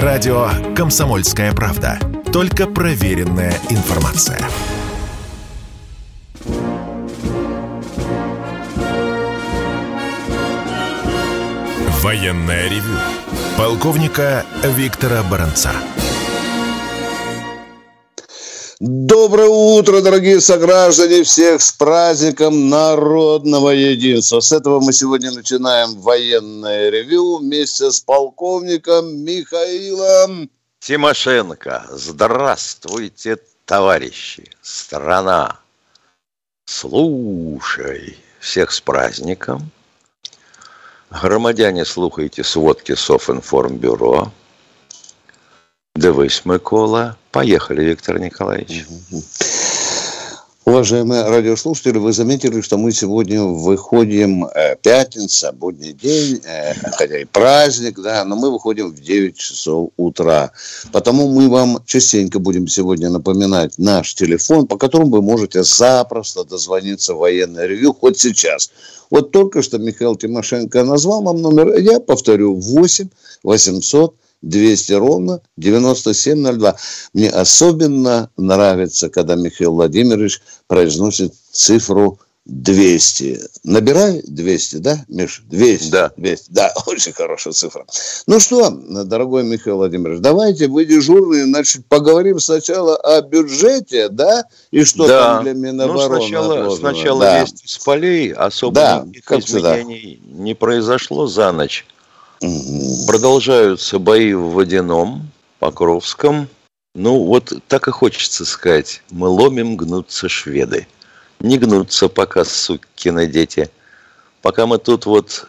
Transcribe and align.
Радио 0.00 0.48
«Комсомольская 0.74 1.52
правда». 1.52 1.98
Только 2.32 2.66
проверенная 2.66 3.52
информация. 3.68 4.40
Военное 12.00 12.70
ревю 12.70 12.96
полковника 13.58 14.46
Виктора 14.64 15.22
Баранца. 15.24 15.72
Доброе 18.84 19.46
утро, 19.46 20.00
дорогие 20.00 20.40
сограждане, 20.40 21.22
всех 21.22 21.62
с 21.62 21.70
праздником 21.70 22.68
народного 22.68 23.70
единства. 23.70 24.40
С 24.40 24.50
этого 24.50 24.80
мы 24.80 24.92
сегодня 24.92 25.30
начинаем 25.30 26.00
военное 26.00 26.90
ревю 26.90 27.36
вместе 27.36 27.92
с 27.92 28.00
полковником 28.00 29.18
Михаилом 29.24 30.50
Тимошенко. 30.80 31.86
Здравствуйте, 31.92 33.38
товарищи, 33.66 34.50
страна. 34.62 35.60
Слушай, 36.64 38.18
всех 38.40 38.72
с 38.72 38.80
праздником. 38.80 39.70
Громадяне, 41.08 41.84
слухайте 41.84 42.42
сводки 42.42 42.96
Софинформбюро. 42.96 44.32
Дивись, 45.94 46.42
Микола. 46.46 47.18
Поехали, 47.32 47.84
Виктор 47.84 48.18
Николаевич. 48.18 48.86
Уважаемые 50.64 51.28
радиослушатели, 51.28 51.98
вы 51.98 52.14
заметили, 52.14 52.62
что 52.62 52.78
мы 52.78 52.92
сегодня 52.92 53.42
выходим 53.42 54.46
э, 54.46 54.76
пятница, 54.76 55.52
будний 55.52 55.92
день, 55.92 56.40
э, 56.44 56.72
хотя 56.96 57.18
и 57.18 57.24
праздник, 57.24 58.00
да, 58.00 58.24
но 58.24 58.36
мы 58.36 58.50
выходим 58.50 58.90
в 58.90 58.98
9 58.98 59.36
часов 59.36 59.90
утра. 59.98 60.52
Потому 60.92 61.28
мы 61.28 61.50
вам 61.50 61.82
частенько 61.84 62.38
будем 62.38 62.68
сегодня 62.68 63.10
напоминать 63.10 63.74
наш 63.76 64.14
телефон, 64.14 64.66
по 64.66 64.78
которому 64.78 65.10
вы 65.10 65.20
можете 65.20 65.62
запросто 65.62 66.44
дозвониться 66.44 67.12
в 67.12 67.18
военное 67.18 67.66
ревю 67.66 67.92
хоть 67.92 68.18
сейчас. 68.18 68.70
Вот 69.10 69.30
только 69.30 69.60
что 69.60 69.76
Михаил 69.76 70.16
Тимошенко 70.16 70.84
назвал 70.84 71.22
вам 71.22 71.42
номер, 71.42 71.76
я 71.76 72.00
повторю, 72.00 72.54
8 72.54 73.08
800 73.42 74.14
200 74.42 74.92
ровно 74.92 75.40
9702. 75.56 76.76
Мне 77.14 77.30
особенно 77.30 78.30
нравится, 78.36 79.08
когда 79.08 79.34
Михаил 79.34 79.72
Владимирович 79.72 80.40
произносит 80.66 81.34
цифру 81.50 82.18
200. 82.44 83.40
Набирай 83.62 84.20
200, 84.26 84.76
да, 84.76 85.04
Миша? 85.06 85.42
200. 85.44 85.90
Да. 85.90 86.12
200. 86.16 86.46
Да, 86.50 86.72
очень 86.86 87.12
хорошая 87.12 87.52
цифра. 87.52 87.86
Ну 88.26 88.40
что, 88.40 88.70
дорогой 88.70 89.44
Михаил 89.44 89.76
Владимирович, 89.76 90.20
давайте 90.20 90.66
вы 90.66 90.84
дежурные, 90.84 91.44
значит, 91.44 91.86
поговорим 91.86 92.40
сначала 92.40 92.96
о 92.96 93.22
бюджете, 93.22 94.08
да, 94.08 94.44
и 94.72 94.82
что 94.84 95.06
да. 95.06 95.34
там 95.34 95.44
для 95.44 95.52
Минобороны 95.52 96.16
ну, 96.16 96.20
сначала, 96.20 96.54
отложено. 96.54 96.76
сначала 96.76 97.20
да. 97.20 97.42
вести 97.42 97.68
с 97.68 97.78
полей, 97.78 98.32
особо 98.32 98.74
да, 98.74 99.04
никаких 99.06 99.48
изменений 99.48 100.20
всегда. 100.20 100.42
не 100.42 100.54
произошло 100.54 101.28
за 101.28 101.52
ночь. 101.52 101.86
Продолжаются 103.06 104.00
бои 104.00 104.34
в 104.34 104.50
Водяном, 104.50 105.30
Покровском. 105.60 106.48
Ну, 106.94 107.24
вот 107.24 107.52
так 107.68 107.86
и 107.86 107.92
хочется 107.92 108.44
сказать. 108.44 109.02
Мы 109.10 109.28
ломим, 109.28 109.76
гнутся 109.76 110.28
шведы. 110.28 110.88
Не 111.38 111.56
гнутся 111.56 112.08
пока 112.08 112.44
сукины 112.44 113.26
дети. 113.28 113.70
Пока 114.42 114.66
мы 114.66 114.78
тут 114.78 115.06
вот 115.06 115.46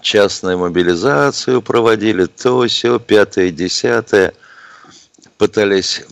частную 0.00 0.56
мобилизацию 0.58 1.62
проводили, 1.62 2.26
то 2.26 2.64
все, 2.68 3.00
пятое, 3.00 3.50
десятое, 3.50 4.32
пытались 5.38 6.04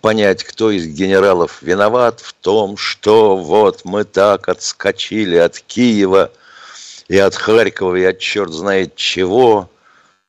понять, 0.00 0.44
кто 0.44 0.70
из 0.70 0.86
генералов 0.86 1.60
виноват 1.60 2.20
в 2.20 2.34
том, 2.34 2.76
что 2.76 3.36
вот 3.36 3.80
мы 3.84 4.04
так 4.04 4.48
отскочили 4.48 5.36
от 5.36 5.58
Киева 5.58 6.30
и 7.12 7.18
от 7.18 7.34
Харькова, 7.36 7.96
и 7.96 8.04
от 8.04 8.18
черт 8.20 8.54
знает 8.54 8.96
чего 8.96 9.68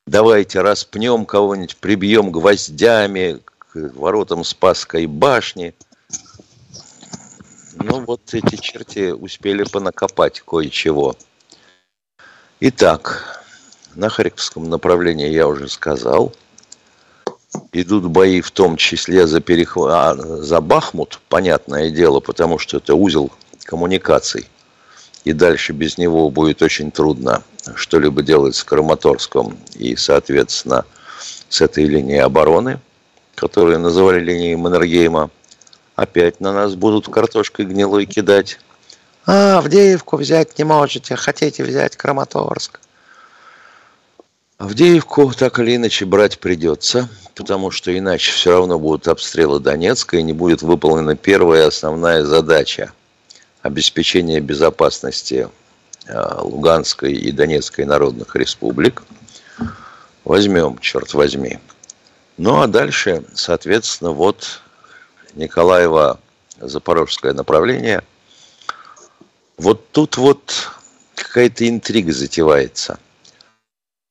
давайте 0.05 0.59
распнем 0.59 1.25
кого-нибудь, 1.25 1.77
прибьем 1.77 2.29
гвоздями 2.29 3.39
к 3.57 3.93
воротам 3.95 4.43
Спасской 4.43 5.05
башни. 5.05 5.73
Ну, 7.75 8.01
вот 8.01 8.33
эти 8.33 8.57
черти 8.57 9.11
успели 9.11 9.63
понакопать 9.63 10.41
кое-чего. 10.41 11.15
Итак, 12.59 13.41
на 13.95 14.09
Харьковском 14.09 14.69
направлении 14.69 15.29
я 15.29 15.47
уже 15.47 15.69
сказал. 15.69 16.33
Идут 17.71 18.07
бои 18.07 18.41
в 18.41 18.51
том 18.51 18.75
числе 18.75 19.25
за, 19.25 19.39
перехват, 19.39 20.19
а, 20.19 20.21
за 20.41 20.59
Бахмут, 20.59 21.21
понятное 21.29 21.91
дело, 21.91 22.19
потому 22.19 22.59
что 22.59 22.75
это 22.75 22.93
узел 22.93 23.31
коммуникаций. 23.63 24.49
И 25.23 25.31
дальше 25.31 25.71
без 25.73 25.97
него 25.97 26.29
будет 26.29 26.61
очень 26.61 26.91
трудно 26.91 27.43
что-либо 27.75 28.21
делать 28.21 28.55
с 28.55 28.63
Краматорском 28.63 29.57
и, 29.75 29.95
соответственно, 29.95 30.85
с 31.47 31.61
этой 31.61 31.85
линией 31.85 32.19
обороны, 32.19 32.79
которую 33.35 33.79
называли 33.79 34.19
линией 34.19 34.55
Маннергейма, 34.55 35.29
опять 35.95 36.41
на 36.41 36.51
нас 36.51 36.75
будут 36.75 37.07
картошкой 37.07 37.65
гнилой 37.65 38.05
кидать. 38.05 38.59
А, 39.25 39.59
Авдеевку 39.59 40.17
взять 40.17 40.57
не 40.57 40.65
можете, 40.65 41.15
хотите 41.15 41.63
взять 41.63 41.95
Краматорск. 41.95 42.81
Авдеевку 44.57 45.31
так 45.33 45.59
или 45.59 45.77
иначе 45.77 46.05
брать 46.05 46.39
придется, 46.39 47.09
потому 47.33 47.71
что 47.71 47.97
иначе 47.97 48.31
все 48.31 48.51
равно 48.51 48.77
будут 48.77 49.07
обстрелы 49.07 49.59
Донецка 49.61 50.17
и 50.17 50.23
не 50.23 50.33
будет 50.33 50.61
выполнена 50.61 51.15
первая 51.15 51.67
основная 51.67 52.25
задача– 52.25 52.91
обеспечение 53.63 54.39
безопасности 54.39 55.49
Э, 56.05 56.41
Луганской 56.41 57.13
и 57.13 57.31
Донецкой 57.31 57.85
народных 57.85 58.35
республик. 58.35 59.03
Возьмем, 60.25 60.77
черт 60.79 61.13
возьми. 61.13 61.59
Ну 62.37 62.61
а 62.61 62.67
дальше, 62.67 63.23
соответственно, 63.33 64.11
вот 64.11 64.61
Николаева 65.33 66.19
Запорожское 66.59 67.33
направление. 67.33 68.03
Вот 69.57 69.91
тут 69.91 70.17
вот 70.17 70.71
какая-то 71.15 71.69
интрига 71.69 72.11
затевается. 72.11 72.99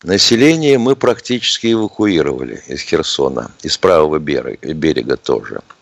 Население 0.03 0.79
мы 0.79 0.97
практически 0.97 1.73
эвакуировали 1.73 2.63
из 2.69 2.81
Херсона, 2.81 3.51
из 3.63 3.77
правого 3.77 4.19
берега, 4.19 4.73
берега 4.73 5.17
тоже– 5.17 5.61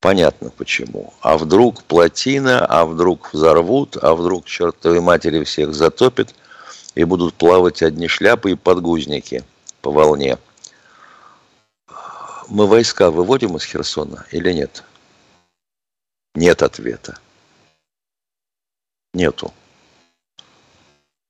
Понятно 0.00 0.50
почему. 0.50 1.12
А 1.20 1.36
вдруг 1.36 1.82
плотина, 1.82 2.64
а 2.64 2.86
вдруг 2.86 3.32
взорвут, 3.32 3.96
а 4.00 4.14
вдруг 4.14 4.46
чертовой 4.46 5.00
матери 5.00 5.42
всех 5.42 5.74
затопит, 5.74 6.34
и 6.94 7.04
будут 7.04 7.34
плавать 7.34 7.82
одни 7.82 8.06
шляпы 8.06 8.52
и 8.52 8.54
подгузники 8.54 9.44
по 9.82 9.90
волне. 9.90 10.38
Мы 12.48 12.66
войска 12.66 13.10
выводим 13.10 13.56
из 13.56 13.64
Херсона 13.64 14.24
или 14.30 14.52
нет? 14.52 14.84
Нет 16.34 16.62
ответа. 16.62 17.18
Нету. 19.14 19.52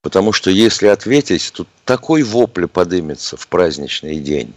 Потому 0.02 0.32
что 0.32 0.50
если 0.50 0.88
ответить, 0.88 1.52
тут 1.54 1.68
такой 1.84 2.22
вопль 2.22 2.66
подымется 2.66 3.36
в 3.36 3.48
праздничный 3.48 4.20
день. 4.20 4.54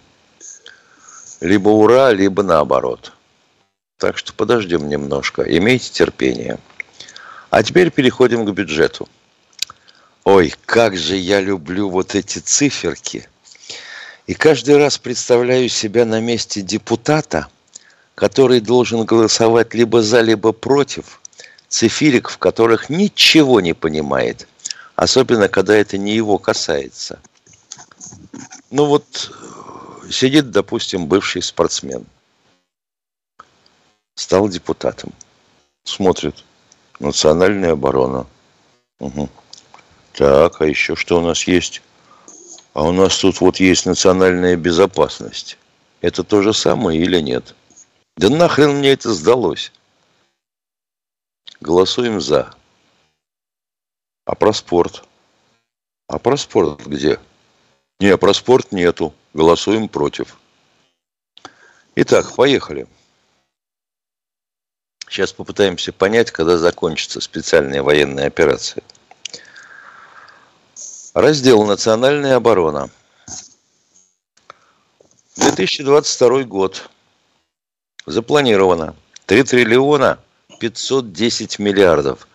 Либо 1.40 1.70
ура, 1.70 2.12
либо 2.12 2.44
наоборот– 2.44 3.14
так 4.02 4.18
что 4.18 4.34
подождем 4.34 4.90
немножко. 4.90 5.44
Имейте 5.44 5.92
терпение. 5.92 6.58
А 7.52 7.62
теперь 7.62 7.92
переходим 7.92 8.48
к 8.48 8.52
бюджету. 8.52 9.08
Ой, 10.24 10.56
как 10.66 10.98
же 10.98 11.16
я 11.16 11.40
люблю 11.40 11.88
вот 11.88 12.16
эти 12.16 12.40
циферки. 12.40 13.30
И 14.26 14.34
каждый 14.34 14.78
раз 14.78 14.98
представляю 14.98 15.70
себя 15.70 16.06
на 16.06 16.20
месте 16.20 16.62
депутата, 16.62 17.48
который 18.16 18.60
должен 18.60 19.06
голосовать 19.06 19.76
либо 19.76 20.02
за, 20.02 20.22
либо 20.22 20.52
против 20.52 21.22
цифирик, 21.68 22.30
в 22.30 22.40
которых 22.40 22.90
ничего 22.90 23.62
не 23.62 23.74
понимает. 23.74 24.48
Особенно, 24.96 25.48
когда 25.48 25.76
это 25.76 26.00
не 26.00 26.16
его 26.16 26.40
касается. 26.40 27.20
Ну 28.72 28.86
вот 28.86 29.32
сидит, 30.10 30.50
допустим, 30.50 31.06
бывший 31.06 31.44
спортсмен– 31.44 32.04
стал 34.16 34.48
депутатом. 34.50 35.14
Смотрит. 35.84 36.44
Национальная 37.00 37.74
оборона. 37.74 38.28
Угу. 39.00 39.30
Так, 40.14 40.62
а 40.62 40.66
еще 40.66 40.96
что 40.96 41.20
у 41.20 41.22
нас 41.22 41.48
есть? 41.48 41.82
А 42.74 42.84
у 42.84 42.92
нас 42.92 43.18
тут 43.18 43.42
вот 43.42 43.60
есть 43.60 43.86
национальная 43.86 44.56
безопасность. 44.56 45.58
Это 46.02 46.24
то 46.24 46.42
же 46.42 46.54
самое 46.54 47.00
или 47.00 47.20
нет? 47.20 47.56
Да 48.18 48.30
нахрен 48.30 48.78
мне 48.78 48.92
это 48.92 49.14
сдалось? 49.14 49.72
Голосуем 51.60 52.22
за. 52.22 52.54
А 54.26 54.36
про 54.36 54.54
спорт? 54.54 55.04
А 56.08 56.20
про 56.20 56.38
спорт 56.38 56.86
где? 56.86 57.20
Не, 58.00 58.18
про 58.18 58.34
спорт 58.34 58.72
нету. 58.72 59.14
голосуем 59.34 59.88
против. 59.88 60.38
Итак, 61.96 62.36
поехали. 62.36 62.88
Сейчас 65.12 65.34
попытаемся 65.34 65.92
понять, 65.92 66.32
когда 66.32 66.58
закончится 66.58 67.20
специальная 67.20 67.84
военная 67.84 68.28
операция. 68.28 68.82
Раздел 71.14 71.66
«Национальная 71.66 72.38
оборона». 72.38 72.90
2022 75.36 76.44
год. 76.44 76.90
Запланировано 78.06 78.96
3 79.26 79.44
триллиона 79.44 80.18
510 80.62 81.60
миллиардов. 81.60 82.26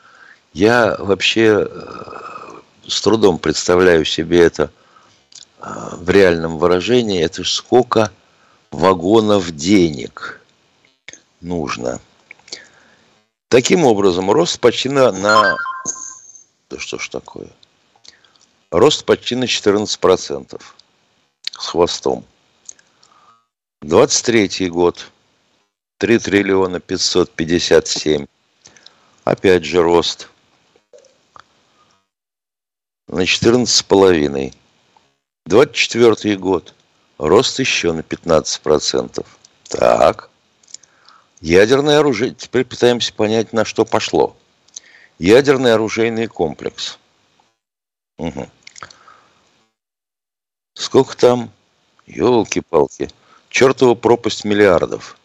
Я 0.53 0.97
вообще 0.99 1.67
э, 1.67 2.61
с 2.87 3.01
трудом 3.01 3.39
представляю 3.39 4.05
себе 4.05 4.43
это 4.43 4.71
э, 5.61 5.65
в 5.93 6.11
реальном 6.11 6.59
выражении. 6.59 7.25
Это 7.25 7.43
сколько 7.43 8.13
вагонов 8.71 9.51
денег 9.53 10.43
нужно. 11.41 12.03
Таким 13.49 13.85
образом, 13.85 14.31
рост 14.31 14.59
почти 14.61 14.89
на... 14.89 15.13
на... 15.13 15.57
Да 16.69 16.79
что 16.79 16.99
ж 16.99 17.09
такое? 17.09 17.49
Рост 18.71 19.05
почти 19.05 19.37
на 19.37 19.45
14% 19.45 20.61
с 21.59 21.67
хвостом. 21.67 22.25
23 23.83 24.69
год. 24.69 25.11
3 25.99 26.19
триллиона 26.19 26.81
557. 26.81 28.27
Опять 29.25 29.65
же 29.65 29.83
рост 29.83 30.29
на 33.07 33.21
14,5. 33.21 34.55
24 35.47 36.37
год. 36.37 36.75
Рост 37.19 37.59
еще 37.61 37.93
на 37.93 38.01
15%. 38.01 39.25
Так. 39.69 40.31
Ядерное 41.41 41.99
оружие. 41.99 42.35
Теперь 42.35 42.65
пытаемся 42.65 43.13
понять, 43.13 43.53
на 43.53 43.65
что 43.65 43.85
пошло. 43.85 44.37
Ядерный 45.19 45.75
оружейный 45.75 46.27
комплекс. 46.27 46.99
Угу. 48.19 48.49
Сколько 50.75 51.17
там? 51.17 51.51
Елки-палки. 52.07 53.11
Чертова 53.51 53.95
пропасть 53.95 54.45
миллиардов. 54.45 55.19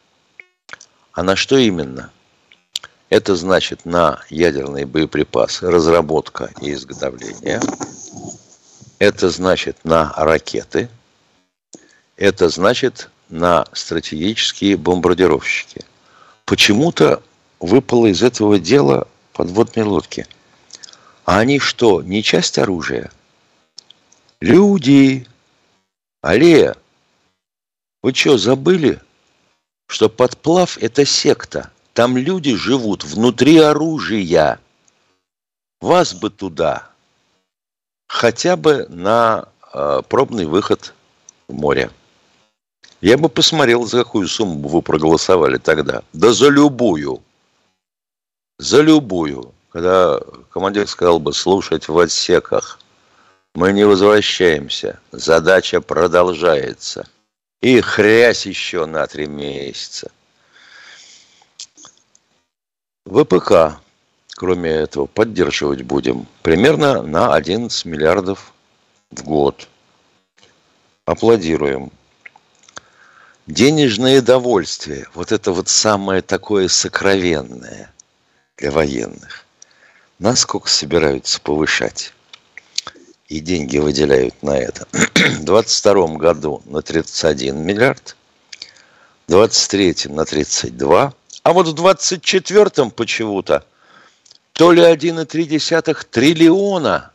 А 1.13 1.23
на 1.23 1.35
что 1.35 1.57
именно? 1.57 2.11
Это 3.09 3.35
значит 3.35 3.85
на 3.85 4.23
ядерные 4.29 4.85
боеприпасы, 4.85 5.69
разработка 5.69 6.49
и 6.61 6.71
изготовление. 6.71 7.59
Это 8.99 9.29
значит 9.29 9.83
на 9.83 10.13
ракеты. 10.15 10.89
Это 12.15 12.49
значит 12.49 13.09
на 13.29 13.65
стратегические 13.73 14.77
бомбардировщики 14.77 15.85
почему-то 16.45 17.21
выпало 17.59 18.07
из 18.07 18.23
этого 18.23 18.59
дела 18.59 19.07
подводные 19.33 19.85
лодки. 19.85 20.27
А 21.25 21.39
они 21.39 21.59
что, 21.59 22.01
не 22.01 22.23
часть 22.23 22.57
оружия? 22.57 23.11
Люди! 24.39 25.27
Аллея! 26.21 26.75
Вы 28.03 28.13
что, 28.13 28.37
забыли, 28.37 28.99
что 29.87 30.09
подплав– 30.09 30.77
это 30.81 31.05
секта? 31.05 31.69
Там 31.93 32.15
люди 32.15 32.55
живут 32.55 33.03
внутри 33.03 33.57
оружия. 33.57 34.59
Вас 35.81 36.13
бы 36.13 36.29
туда. 36.29 36.89
Хотя 38.07 38.55
бы 38.55 38.85
на 38.87 39.49
э, 39.73 40.01
пробный 40.07 40.45
выход 40.45 40.93
в 41.47 41.53
море. 41.53 41.91
Я 43.01 43.17
бы 43.17 43.29
посмотрел, 43.29 43.85
за 43.85 44.03
какую 44.03 44.27
сумму 44.27 44.69
вы 44.69 44.83
проголосовали 44.83 45.57
тогда. 45.57 46.03
Да 46.13 46.31
за 46.33 46.49
любую. 46.49 47.23
За 48.59 48.81
любую. 48.81 49.53
Когда 49.71 50.19
командир 50.51 50.87
сказал 50.87 51.19
бы 51.19 51.33
слушать 51.33 51.87
в 51.87 51.97
отсеках. 51.97 52.79
Мы 53.55 53.73
не 53.73 53.85
возвращаемся. 53.85 54.99
Задача 55.11 55.81
продолжается. 55.81 57.07
И 57.61 57.81
хрясь 57.81 58.45
еще 58.45 58.85
на 58.85 59.07
три 59.07 59.25
месяца. 59.25 60.11
ВПК, 63.05 63.79
кроме 64.35 64.69
этого, 64.69 65.07
поддерживать 65.07 65.81
будем 65.81 66.27
примерно 66.43 67.01
на 67.01 67.33
11 67.33 67.85
миллиардов 67.85 68.53
в 69.09 69.23
год. 69.23 69.67
Аплодируем. 71.05 71.91
Денежное 73.51 74.21
довольствие, 74.21 75.09
вот 75.13 75.33
это 75.33 75.51
вот 75.51 75.67
самое 75.67 76.21
такое 76.21 76.69
сокровенное 76.69 77.91
для 78.55 78.71
военных. 78.71 79.45
Насколько 80.19 80.69
собираются 80.69 81.41
повышать? 81.41 82.13
И 83.27 83.41
деньги 83.41 83.77
выделяют 83.77 84.41
на 84.41 84.57
это. 84.57 84.87
В 84.93 85.43
2022 85.43 86.07
году 86.15 86.61
на 86.63 86.81
31 86.81 87.57
миллиард, 87.57 88.15
в 89.27 89.31
2023 89.31 90.13
на 90.13 90.23
32, 90.23 91.13
а 91.43 91.53
вот 91.53 91.67
в 91.67 91.73
2024 91.73 92.89
почему-то 92.91 93.65
то 94.53 94.71
ли 94.71 94.81
1,3 94.81 96.07
триллиона, 96.09 97.11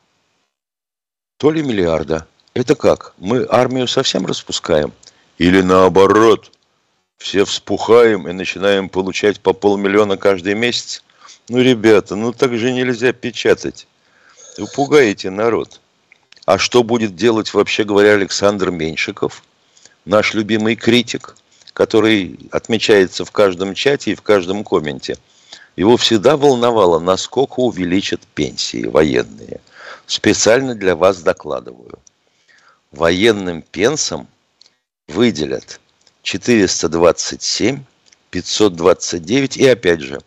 то 1.38 1.50
ли 1.50 1.62
миллиарда. 1.62 2.26
Это 2.52 2.74
как? 2.74 3.14
Мы 3.16 3.46
армию 3.48 3.88
совсем 3.88 4.26
распускаем– 4.26 4.92
или 5.38 5.60
наоборот, 5.60 6.50
все 7.18 7.44
вспухаем 7.44 8.28
и 8.28 8.32
начинаем 8.32 8.88
получать 8.88 9.40
по 9.40 9.52
полмиллиона 9.52 10.16
каждый 10.16 10.54
месяц. 10.54 11.02
Ну, 11.48 11.60
ребята, 11.60 12.16
ну 12.16 12.32
так 12.32 12.56
же 12.56 12.72
нельзя 12.72 13.12
печатать. 13.12 13.86
Вы 14.58 14.66
пугаете 14.74 15.30
народ. 15.30 15.80
А 16.44 16.58
что 16.58 16.82
будет 16.82 17.16
делать, 17.16 17.52
вообще 17.52 17.84
говоря, 17.84 18.12
Александр 18.12 18.70
Меньшиков, 18.70 19.42
наш 20.04 20.34
любимый 20.34 20.76
критик, 20.76 21.36
который 21.72 22.38
отмечается 22.52 23.24
в 23.24 23.30
каждом 23.30 23.74
чате 23.74 24.12
и 24.12 24.14
в 24.14 24.22
каждом 24.22 24.64
комменте? 24.64 25.18
Его 25.76 25.96
всегда 25.96 26.36
волновало, 26.36 26.98
насколько 26.98 27.60
увеличат 27.60 28.20
пенсии 28.34 28.86
военные. 28.86 29.60
Специально 30.06 30.74
для 30.74 30.96
вас 30.96 31.20
докладываю. 31.20 31.98
Военным 32.92 33.60
пенсам– 33.60 34.28
выделят 35.08 35.80
427, 36.22 37.84
529 38.30 39.56
и 39.56 39.68
опять 39.68 40.00
же 40.00 40.20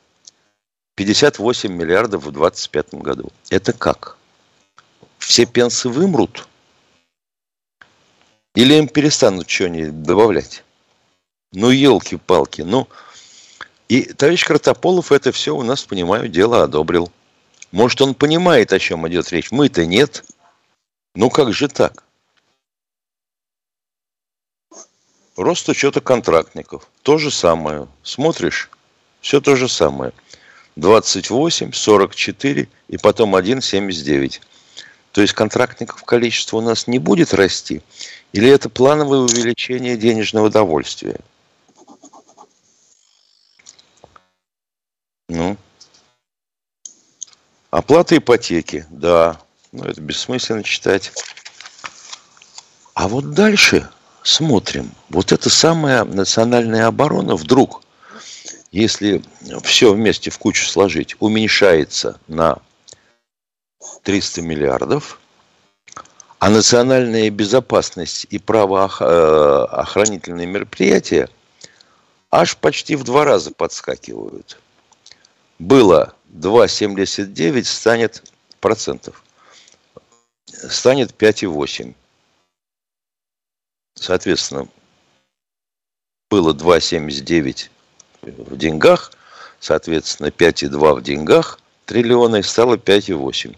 58 0.96 1.72
миллиардов 1.72 2.24
в 2.24 2.32
2025 2.32 2.94
году. 2.96 3.32
Это 3.50 3.74
как? 3.74 4.18
Все 5.18 5.46
пенсы 5.46 5.90
вымрут? 5.90 6.48
Или 8.56 8.74
им 8.74 8.88
перестанут 8.88 9.50
что-нибудь 9.50 10.04
добавлять? 10.04 10.64
Ну, 11.52 11.70
елки-палки, 11.70 12.62
ну... 12.62 12.88
И 13.88 14.04
товарищ 14.04 14.46
Картополов 14.46 15.12
это 15.12 15.32
все 15.32 15.56
у 15.56 15.64
нас, 15.64 15.84
понимаю, 15.84 16.28
дело 16.28 16.64
одобрил. 16.64 17.12
Может, 17.72 18.02
он 18.02 18.14
понимает, 18.14 18.72
о 18.72 18.80
чем 18.80 19.08
идет 19.08 19.32
речь. 19.32 19.52
Мы-то 19.52 19.86
нет. 19.86 20.24
Ну, 21.16 21.30
как 21.32 21.54
же 21.54 21.68
так? 21.68 22.04
Рост 25.40 25.70
учета 25.70 26.02
контрактников. 26.02 26.90
То 27.02 27.18
же 27.18 27.32
самое. 27.32 27.88
Смотришь, 28.04 28.70
все 29.22 29.40
то 29.40 29.56
же 29.56 29.70
самое. 29.70 30.12
28, 30.76 31.72
44 31.72 32.68
и 32.90 32.98
потом 32.98 33.34
1,79. 33.38 34.42
То 35.14 35.22
есть 35.22 35.34
контрактников 35.34 36.04
количество 36.04 36.58
у 36.58 36.62
нас 36.62 36.88
не 36.88 37.00
будет 37.00 37.34
расти? 37.34 37.82
Или 38.34 38.50
это 38.50 38.68
плановое 38.68 39.20
увеличение 39.20 39.96
денежного 39.96 40.50
довольствия? 40.50 41.22
Ну. 45.30 45.56
Оплата 47.70 48.18
ипотеки, 48.18 48.86
да. 48.90 49.40
Ну, 49.72 49.86
это 49.86 50.02
бессмысленно 50.02 50.64
читать. 50.64 51.14
А 52.94 53.08
вот 53.08 53.32
дальше 53.32 53.90
смотрим. 54.24 54.92
Вот 55.10 55.32
эта 55.32 55.50
самая 55.50 56.04
национальная 56.04 56.88
оборона 56.88 57.36
вдруг, 57.36 57.84
если 58.72 59.24
все 59.64 59.94
вместе 59.94 60.30
в 60.30 60.38
кучу 60.38 60.68
сложить, 60.68 61.16
уменьшается 61.20 62.20
на 62.28 62.60
300 64.04 64.42
миллиардов, 64.42 65.20
а 66.40 66.50
национальная 66.50 67.30
безопасность 67.30 68.26
и 68.30 68.40
правоохранительные 68.40 70.48
мероприятия 70.48 71.30
аж 72.32 72.58
почти 72.58 72.96
в 72.96 73.04
два 73.04 73.26
раза 73.26 73.52
подскакивают. 73.52 74.60
Было 75.58 76.14
2,79, 76.34 77.64
станет 77.66 78.24
процентов. 78.62 79.22
Станет 80.46 81.12
5,8. 81.12 81.94
Соответственно, 84.04 84.68
было 86.30 86.54
2,79 86.54 87.70
в 88.22 88.58
деньгах, 88.58 89.12
соответственно, 89.60 90.28
5,2 90.28 90.96
в 90.96 91.02
деньгах 91.02 91.60
триллиона 91.86 92.38
и 92.38 92.44
стало 92.44 92.76
5,8. 92.76 93.56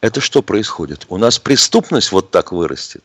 Это 0.00 0.20
что 0.20 0.42
происходит? 0.42 1.06
У 1.08 1.16
нас 1.16 1.38
преступность 1.38 2.12
вот 2.12 2.30
так 2.30 2.52
вырастет? 2.52 3.04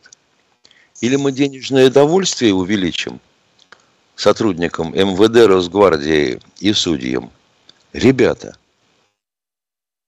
Или 1.00 1.16
мы 1.16 1.32
денежное 1.32 1.90
довольствие 1.90 2.54
увеличим 2.54 3.20
сотрудникам 4.16 4.92
МВД, 4.94 5.46
Росгвардии 5.46 6.40
и 6.58 6.72
судьям? 6.72 7.30
Ребята, 7.92 8.56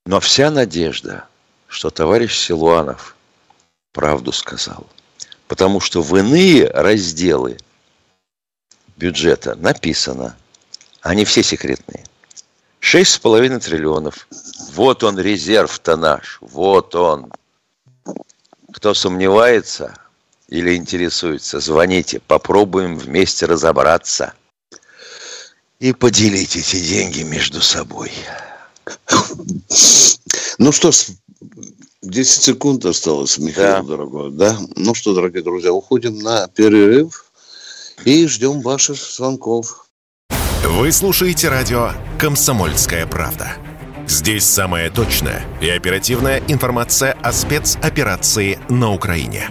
но 0.04 0.18
вся 0.18 0.50
надежда, 0.50 1.26
что 1.68 1.90
товарищ 1.90 2.36
Силуанов 2.36 3.14
правду 3.92 4.32
сказал. 4.32 4.86
Потому 5.50 5.80
что 5.80 6.00
в 6.00 6.16
иные 6.16 6.68
разделы 6.68 7.58
бюджета 8.96 9.56
написано, 9.56 10.36
они 11.00 11.24
все 11.24 11.42
секретные, 11.42 12.04
шесть 12.78 13.14
с 13.14 13.18
половиной 13.18 13.58
триллионов. 13.58 14.28
Вот 14.74 15.02
он 15.02 15.18
резерв-то 15.18 15.96
наш, 15.96 16.38
вот 16.40 16.94
он. 16.94 17.32
Кто 18.72 18.94
сомневается 18.94 19.96
или 20.46 20.76
интересуется, 20.76 21.58
звоните, 21.58 22.20
попробуем 22.20 22.96
вместе 22.96 23.46
разобраться. 23.46 24.34
И 25.80 25.92
поделить 25.92 26.54
эти 26.54 26.78
деньги 26.78 27.22
между 27.22 27.60
собой. 27.60 28.12
Ну 30.58 30.70
что 30.70 30.92
ж, 30.92 31.06
10 32.02 32.42
секунд 32.42 32.84
осталось, 32.86 33.38
Михаил, 33.38 33.82
да. 33.82 33.82
дорогой, 33.82 34.30
да? 34.30 34.56
Ну 34.76 34.94
что, 34.94 35.14
дорогие 35.14 35.42
друзья, 35.42 35.72
уходим 35.72 36.18
на 36.18 36.48
перерыв 36.48 37.26
и 38.04 38.26
ждем 38.26 38.60
ваших 38.62 38.96
звонков. 38.96 39.86
Вы 40.64 40.92
слушаете 40.92 41.48
радио 41.48 41.90
«Комсомольская 42.18 43.06
правда». 43.06 43.52
Здесь 44.06 44.44
самая 44.44 44.90
точная 44.90 45.44
и 45.60 45.68
оперативная 45.68 46.42
информация 46.48 47.12
о 47.12 47.32
спецоперации 47.32 48.58
на 48.68 48.92
Украине. 48.92 49.50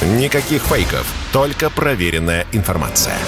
Никаких 0.00 0.62
фейков, 0.62 1.12
только 1.32 1.70
проверенная 1.70 2.46
информация. 2.52 3.18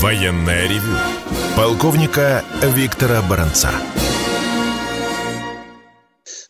Военная 0.00 0.66
ревю. 0.66 0.96
Полковника 1.56 2.42
Виктора 2.74 3.20
Баранца. 3.20 3.70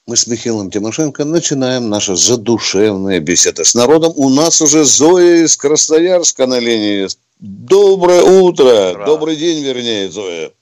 Мы 0.06 0.16
с 0.16 0.28
Михаилом 0.28 0.70
Тимошенко 0.70 1.24
начинаем 1.24 1.88
наша 1.88 2.14
задушевная 2.14 3.18
беседа 3.18 3.64
с 3.64 3.74
народом. 3.74 4.12
У 4.14 4.28
нас 4.28 4.62
уже 4.62 4.84
Зоя 4.84 5.44
из 5.44 5.56
Красноярска 5.56 6.46
на 6.46 6.60
линии. 6.60 7.08
Доброе 7.40 8.22
утро. 8.22 9.04
Добрый 9.04 9.34
день, 9.34 9.64
вернее, 9.64 10.08
Зоя. 10.10 10.52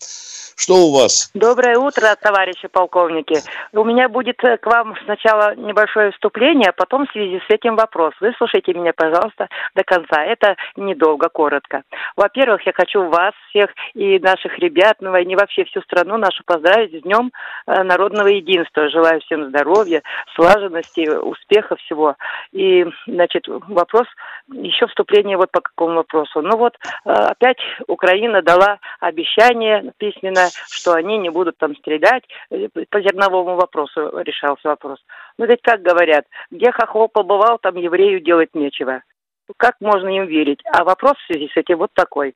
Что 0.58 0.74
у 0.74 0.92
вас? 0.92 1.30
Доброе 1.34 1.78
утро, 1.78 2.16
товарищи 2.20 2.66
полковники. 2.66 3.36
У 3.72 3.84
меня 3.84 4.08
будет 4.08 4.42
э, 4.42 4.56
к 4.56 4.66
вам 4.66 4.96
сначала 5.04 5.54
небольшое 5.54 6.10
вступление, 6.10 6.70
а 6.70 6.72
потом 6.72 7.06
в 7.06 7.12
связи 7.12 7.38
с 7.38 7.48
этим 7.48 7.76
вопрос. 7.76 8.12
Выслушайте 8.20 8.74
меня, 8.74 8.92
пожалуйста, 8.92 9.48
до 9.76 9.84
конца. 9.84 10.24
Это 10.24 10.56
недолго, 10.74 11.28
коротко. 11.28 11.84
Во-первых, 12.16 12.66
я 12.66 12.72
хочу 12.72 13.04
вас 13.04 13.34
всех 13.50 13.70
и 13.94 14.18
наших 14.18 14.58
ребят 14.58 15.00
на 15.00 15.12
войне, 15.12 15.36
вообще 15.36 15.62
всю 15.62 15.80
страну 15.82 16.16
нашу 16.16 16.42
поздравить 16.44 16.90
с 16.90 17.02
Днем 17.02 17.30
э, 17.68 17.84
народного 17.84 18.26
единства. 18.26 18.88
Желаю 18.88 19.20
всем 19.20 19.50
здоровья, 19.50 20.02
слаженности, 20.34 21.08
успеха 21.08 21.76
всего. 21.76 22.16
И, 22.50 22.84
значит, 23.06 23.44
вопрос, 23.46 24.08
еще 24.52 24.88
вступление 24.88 25.36
вот 25.36 25.52
по 25.52 25.60
какому 25.60 25.98
вопросу. 25.98 26.42
Ну 26.42 26.56
вот, 26.56 26.74
э, 27.04 27.10
опять 27.10 27.58
Украина 27.86 28.42
дала 28.42 28.80
обещание 28.98 29.92
письменно 29.98 30.47
что 30.70 30.94
они 30.94 31.18
не 31.18 31.30
будут 31.30 31.58
там 31.58 31.76
стрелять. 31.76 32.24
Э, 32.50 32.68
по 32.90 33.00
зерновому 33.00 33.56
вопросу 33.56 34.18
решался 34.18 34.68
вопрос. 34.68 34.98
Ну 35.38 35.46
ведь 35.46 35.62
как 35.62 35.82
говорят, 35.82 36.26
где 36.50 36.70
хохол 36.72 37.08
побывал, 37.08 37.58
там 37.58 37.76
еврею 37.76 38.20
делать 38.20 38.54
нечего. 38.54 39.02
Как 39.56 39.76
можно 39.80 40.08
им 40.08 40.26
верить? 40.26 40.60
А 40.72 40.84
вопрос 40.84 41.14
в 41.16 41.26
связи 41.26 41.48
с 41.48 41.56
этим 41.56 41.78
вот 41.78 41.90
такой. 41.94 42.34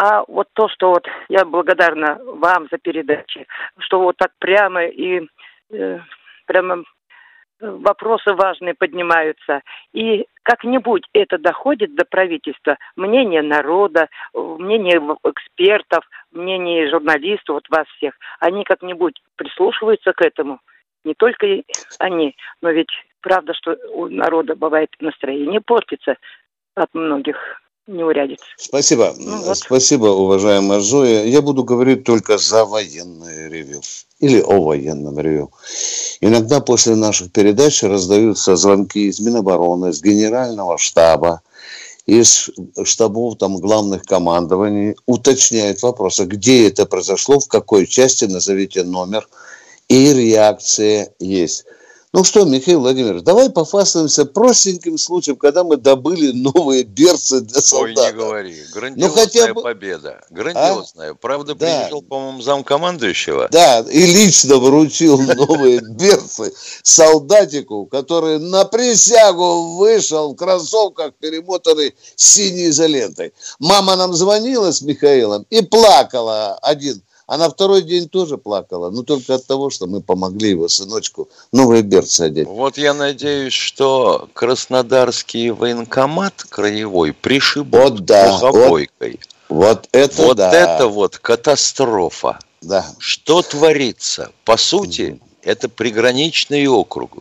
А 0.00 0.24
вот 0.28 0.46
то, 0.52 0.68
что 0.68 0.90
вот 0.90 1.06
я 1.28 1.44
благодарна 1.44 2.20
вам 2.24 2.68
за 2.70 2.78
передачи, 2.78 3.46
что 3.78 4.00
вот 4.00 4.16
так 4.16 4.30
прямо 4.38 4.86
и 4.86 5.26
э, 5.72 5.98
прямо 6.46 6.84
вопросы 7.60 8.32
важные 8.32 8.74
поднимаются. 8.74 9.62
И 9.92 10.26
как-нибудь 10.42 11.04
это 11.12 11.38
доходит 11.38 11.94
до 11.94 12.04
правительства, 12.04 12.76
мнение 12.96 13.42
народа, 13.42 14.08
мнение 14.34 14.98
экспертов, 15.24 16.04
мнение 16.32 16.90
журналистов, 16.90 17.54
вот 17.56 17.68
вас 17.68 17.86
всех, 17.96 18.14
они 18.40 18.64
как-нибудь 18.64 19.20
прислушиваются 19.36 20.12
к 20.12 20.22
этому. 20.22 20.60
Не 21.04 21.14
только 21.14 21.46
они, 21.98 22.36
но 22.60 22.70
ведь 22.70 22.90
правда, 23.20 23.54
что 23.54 23.76
у 23.92 24.08
народа 24.08 24.54
бывает 24.56 24.90
настроение 25.00 25.60
портится 25.60 26.16
от 26.74 26.92
многих 26.94 27.60
неурядиц. 27.88 28.38
Спасибо. 28.56 29.14
Ну, 29.16 29.42
вот. 29.42 29.58
Спасибо, 29.58 30.06
уважаемая 30.06 30.80
Зоя. 30.80 31.24
Я 31.24 31.42
буду 31.42 31.64
говорить 31.64 32.04
только 32.04 32.38
за 32.38 32.64
военное 32.64 33.48
ревю 33.48 33.80
или 34.20 34.40
о 34.40 34.60
военном 34.62 35.18
ревю. 35.18 35.50
Иногда 36.20 36.60
после 36.60 36.94
наших 36.94 37.32
передач 37.32 37.82
раздаются 37.82 38.56
звонки 38.56 39.06
из 39.08 39.20
Минобороны, 39.20 39.90
из 39.90 40.02
Генерального 40.02 40.76
штаба, 40.78 41.40
из 42.06 42.50
штабов 42.84 43.38
там 43.38 43.56
главных 43.56 44.02
командований, 44.02 44.96
уточняют 45.06 45.82
вопросы, 45.82 46.24
где 46.24 46.68
это 46.68 46.86
произошло, 46.86 47.38
в 47.38 47.48
какой 47.48 47.86
части, 47.86 48.24
назовите 48.24 48.82
номер, 48.82 49.28
и 49.88 50.12
реакция 50.12 51.12
есть. 51.18 51.64
Ну 52.10 52.24
что, 52.24 52.46
Михаил 52.46 52.80
Владимирович, 52.80 53.22
давай 53.22 53.50
пофасуемся 53.50 54.24
простеньким 54.24 54.96
случаем, 54.96 55.36
когда 55.36 55.62
мы 55.62 55.76
добыли 55.76 56.32
новые 56.32 56.82
берцы 56.82 57.42
для 57.42 57.60
солдат. 57.60 57.98
Ой, 57.98 58.12
не 58.12 58.16
говори. 58.16 58.56
Грандиозная 58.72 59.08
ну, 59.08 59.14
хотя 59.14 59.54
бы... 59.54 59.62
победа. 59.62 60.24
Грандиозная. 60.30 61.10
А? 61.10 61.14
Правда, 61.14 61.54
да. 61.54 61.66
приехал, 61.66 62.00
по-моему, 62.00 62.40
замкомандующего. 62.40 63.48
Да, 63.50 63.80
и 63.80 64.06
лично 64.06 64.56
вручил 64.56 65.20
новые 65.20 65.80
берцы 65.82 66.54
солдатику, 66.82 67.84
который 67.84 68.38
на 68.38 68.64
присягу 68.64 69.76
вышел 69.76 70.32
в 70.32 70.36
кроссовках, 70.36 71.12
перемотанный 71.20 71.94
синей 72.16 72.70
изолентой. 72.70 73.34
Мама 73.58 73.96
нам 73.96 74.14
звонила 74.14 74.72
с 74.72 74.80
Михаилом 74.80 75.44
и 75.50 75.60
плакала 75.60 76.54
один 76.62 77.02
а 77.28 77.36
на 77.36 77.50
второй 77.50 77.82
день 77.82 78.08
тоже 78.08 78.38
плакала, 78.38 78.90
но 78.90 79.02
только 79.02 79.34
от 79.34 79.46
того, 79.46 79.68
что 79.68 79.86
мы 79.86 80.00
помогли 80.00 80.50
его 80.50 80.66
сыночку 80.66 81.28
новые 81.52 81.82
берцы 81.82 82.22
одеть. 82.22 82.48
Вот 82.48 82.78
я 82.78 82.94
надеюсь, 82.94 83.52
что 83.52 84.28
Краснодарский 84.32 85.50
военкомат 85.50 86.42
краевой 86.48 87.12
пришибут 87.12 87.90
вот, 87.90 88.04
да, 88.06 88.38
Вот, 88.38 88.88
вот 89.50 89.88
это 89.92 90.22
Вот 90.22 90.36
да. 90.38 90.50
это 90.50 90.88
вот 90.88 91.18
катастрофа. 91.18 92.38
Да. 92.62 92.86
Что 92.98 93.42
творится? 93.42 94.32
По 94.46 94.56
сути, 94.56 95.20
это 95.42 95.68
приграничный 95.68 96.66
округ. 96.66 97.18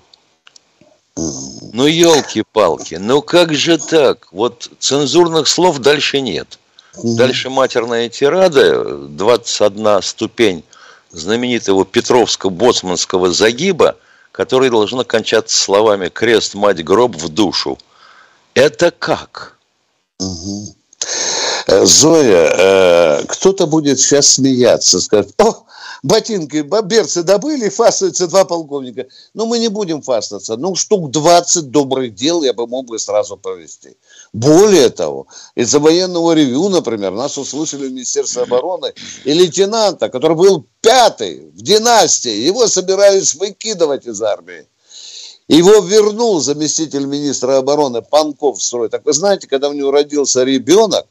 Ну, 1.17 1.85
елки-палки, 1.85 2.95
ну 2.95 3.21
как 3.21 3.53
же 3.53 3.77
так? 3.77 4.29
Вот 4.31 4.69
цензурных 4.79 5.49
слов 5.49 5.79
дальше 5.79 6.21
нет. 6.21 6.59
Дальше 7.03 7.49
матерная 7.49 8.09
тирада, 8.09 8.83
21 9.07 10.01
ступень 10.01 10.63
знаменитого 11.11 11.85
Петровско-Боцманского 11.85 13.31
загиба, 13.31 13.97
который 14.31 14.69
должна 14.69 15.03
кончаться 15.03 15.57
словами 15.57 16.09
«крест, 16.09 16.55
мать, 16.55 16.83
гроб 16.83 17.15
в 17.15 17.29
душу». 17.29 17.77
Это 18.53 18.91
как? 18.91 19.57
Угу. 20.19 20.76
Э, 21.67 21.85
Зоя, 21.85 22.49
э, 22.53 23.23
кто-то 23.27 23.67
будет 23.67 23.99
сейчас 23.99 24.27
смеяться, 24.27 25.01
скажет, 25.01 25.33
о, 25.41 25.65
ботинки, 26.01 26.65
берцы 26.83 27.23
добыли, 27.23 27.67
фастаются 27.67 28.27
два 28.27 28.45
полковника. 28.45 29.07
Но 29.33 29.45
мы 29.45 29.59
не 29.59 29.67
будем 29.67 30.01
фастаться. 30.01 30.55
Ну, 30.55 30.75
штук 30.75 31.11
20 31.11 31.69
добрых 31.69 32.15
дел 32.15 32.41
я 32.43 32.53
бы 32.53 32.67
мог 32.67 32.85
бы 32.85 32.97
сразу 32.97 33.35
провести. 33.35 33.97
Более 34.31 34.89
того, 34.89 35.27
из-за 35.55 35.79
военного 35.79 36.31
ревю, 36.31 36.69
например, 36.69 37.11
нас 37.11 37.37
услышали 37.37 37.87
в 37.87 37.91
Министерстве 37.91 38.43
обороны, 38.43 38.93
и 39.25 39.33
лейтенанта, 39.33 40.07
который 40.07 40.37
был 40.37 40.65
пятый 40.79 41.51
в 41.53 41.61
династии, 41.61 42.47
его 42.47 42.67
собирались 42.67 43.35
выкидывать 43.35 44.05
из 44.05 44.21
армии. 44.21 44.65
Его 45.49 45.79
вернул 45.79 46.39
заместитель 46.39 47.05
министра 47.05 47.57
обороны 47.57 48.01
Панков 48.01 48.57
в 48.57 48.63
строй. 48.63 48.89
Так 48.89 49.05
вы 49.05 49.13
знаете, 49.13 49.47
когда 49.47 49.69
у 49.69 49.73
него 49.73 49.91
родился 49.91 50.43
ребенок, 50.43 51.07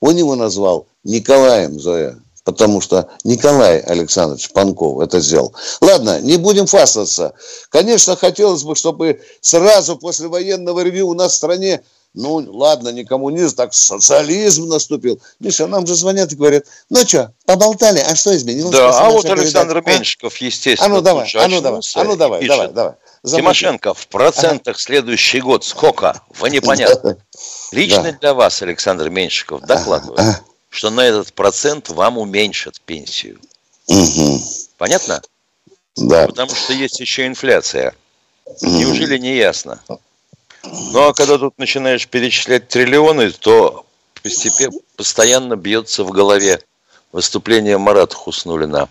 он 0.00 0.16
его 0.16 0.34
назвал 0.36 0.86
Николаем 1.04 1.78
Зоя 1.78 2.18
потому 2.48 2.80
что 2.80 3.10
Николай 3.24 3.78
Александрович 3.80 4.48
Панков 4.52 5.00
это 5.00 5.20
сделал. 5.20 5.54
Ладно, 5.82 6.18
не 6.22 6.38
будем 6.38 6.66
фастаться. 6.66 7.34
Конечно, 7.68 8.16
хотелось 8.16 8.62
бы, 8.62 8.74
чтобы 8.74 9.20
сразу 9.42 9.98
после 9.98 10.28
военного 10.28 10.80
ревью 10.80 11.08
у 11.08 11.14
нас 11.14 11.32
в 11.32 11.36
стране 11.36 11.82
ну, 12.14 12.36
ладно, 12.36 12.88
не 12.88 13.04
коммунизм, 13.04 13.54
так 13.54 13.74
социализм 13.74 14.66
наступил. 14.66 15.20
Миша, 15.40 15.66
нам 15.66 15.86
же 15.86 15.94
звонят 15.94 16.32
и 16.32 16.36
говорят, 16.36 16.64
ну 16.88 17.06
что, 17.06 17.32
поболтали, 17.44 18.00
а 18.00 18.16
что 18.16 18.34
изменилось? 18.34 18.74
Да, 18.74 18.98
а 18.98 19.10
вот 19.10 19.26
Александр 19.26 19.74
передача? 19.74 19.98
Меньшиков, 19.98 20.36
естественно, 20.38 20.86
а 20.86 20.96
ну 20.96 21.02
давай, 21.02 21.30
а 21.34 21.48
ну 21.48 21.60
давай, 21.60 21.80
а 21.94 22.04
ну 22.04 22.16
давай, 22.16 22.40
пишет, 22.40 22.56
давай, 22.56 22.72
давай. 22.72 22.94
Забудь. 23.22 23.42
Тимошенко, 23.42 23.94
в 23.94 24.08
процентах 24.08 24.76
ага. 24.76 24.82
следующий 24.82 25.40
год 25.40 25.64
сколько? 25.64 26.22
Вы 26.38 26.50
непонятно. 26.50 27.18
Лично 27.72 28.04
да. 28.04 28.12
для 28.12 28.34
вас, 28.34 28.62
Александр 28.62 29.10
Меньшиков, 29.10 29.62
докладываю. 29.62 30.18
Ага 30.18 30.40
что 30.70 30.90
на 30.90 31.00
этот 31.00 31.32
процент 31.32 31.88
вам 31.88 32.18
уменьшат 32.18 32.80
пенсию. 32.80 33.38
Угу. 33.86 34.40
Понятно? 34.76 35.22
Да. 35.96 36.26
Потому 36.26 36.54
что 36.54 36.72
есть 36.72 37.00
еще 37.00 37.26
инфляция. 37.26 37.94
Неужели 38.62 39.18
не 39.18 39.36
ясно? 39.36 39.80
Ну 40.62 41.08
а 41.08 41.14
когда 41.14 41.38
тут 41.38 41.58
начинаешь 41.58 42.06
перечислять 42.06 42.68
триллионы, 42.68 43.30
то 43.30 43.86
постепенно, 44.22 44.78
постоянно 44.96 45.56
бьется 45.56 46.04
в 46.04 46.10
голове 46.10 46.60
выступление 47.12 47.78
Марата 47.78 48.14
Хуснулина 48.14 48.88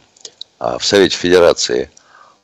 а, 0.59 0.77
в 0.79 0.85
Совете 0.85 1.15
Федерации. 1.15 1.91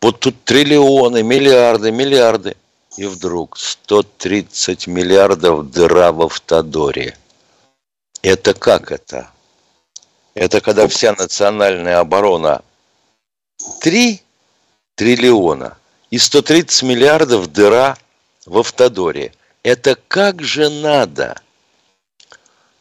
Вот 0.02 0.20
тут 0.20 0.44
триллионы, 0.44 1.24
миллиарды, 1.24 1.92
миллиарды. 1.92 2.56
И 2.98 3.06
вдруг 3.06 3.58
130 3.58 4.88
миллиардов 4.88 5.72
дыра 5.72 6.12
в 6.12 6.22
автодоре– 6.22 7.18
это 8.24 8.54
как 8.54 8.92
это? 8.92 9.30
Это 10.34 10.62
когда 10.62 10.88
вся 10.88 11.14
национальная 11.14 12.00
оборона 12.00 12.64
3 13.82 14.22
триллиона 14.96 15.78
и 16.10 16.18
130 16.18 16.84
миллиардов 16.84 17.52
дыра 17.52 17.98
в 18.46 18.58
автодоре. 18.58 19.34
Это 19.62 19.96
как 20.08 20.42
же 20.42 20.70
надо? 20.70 21.42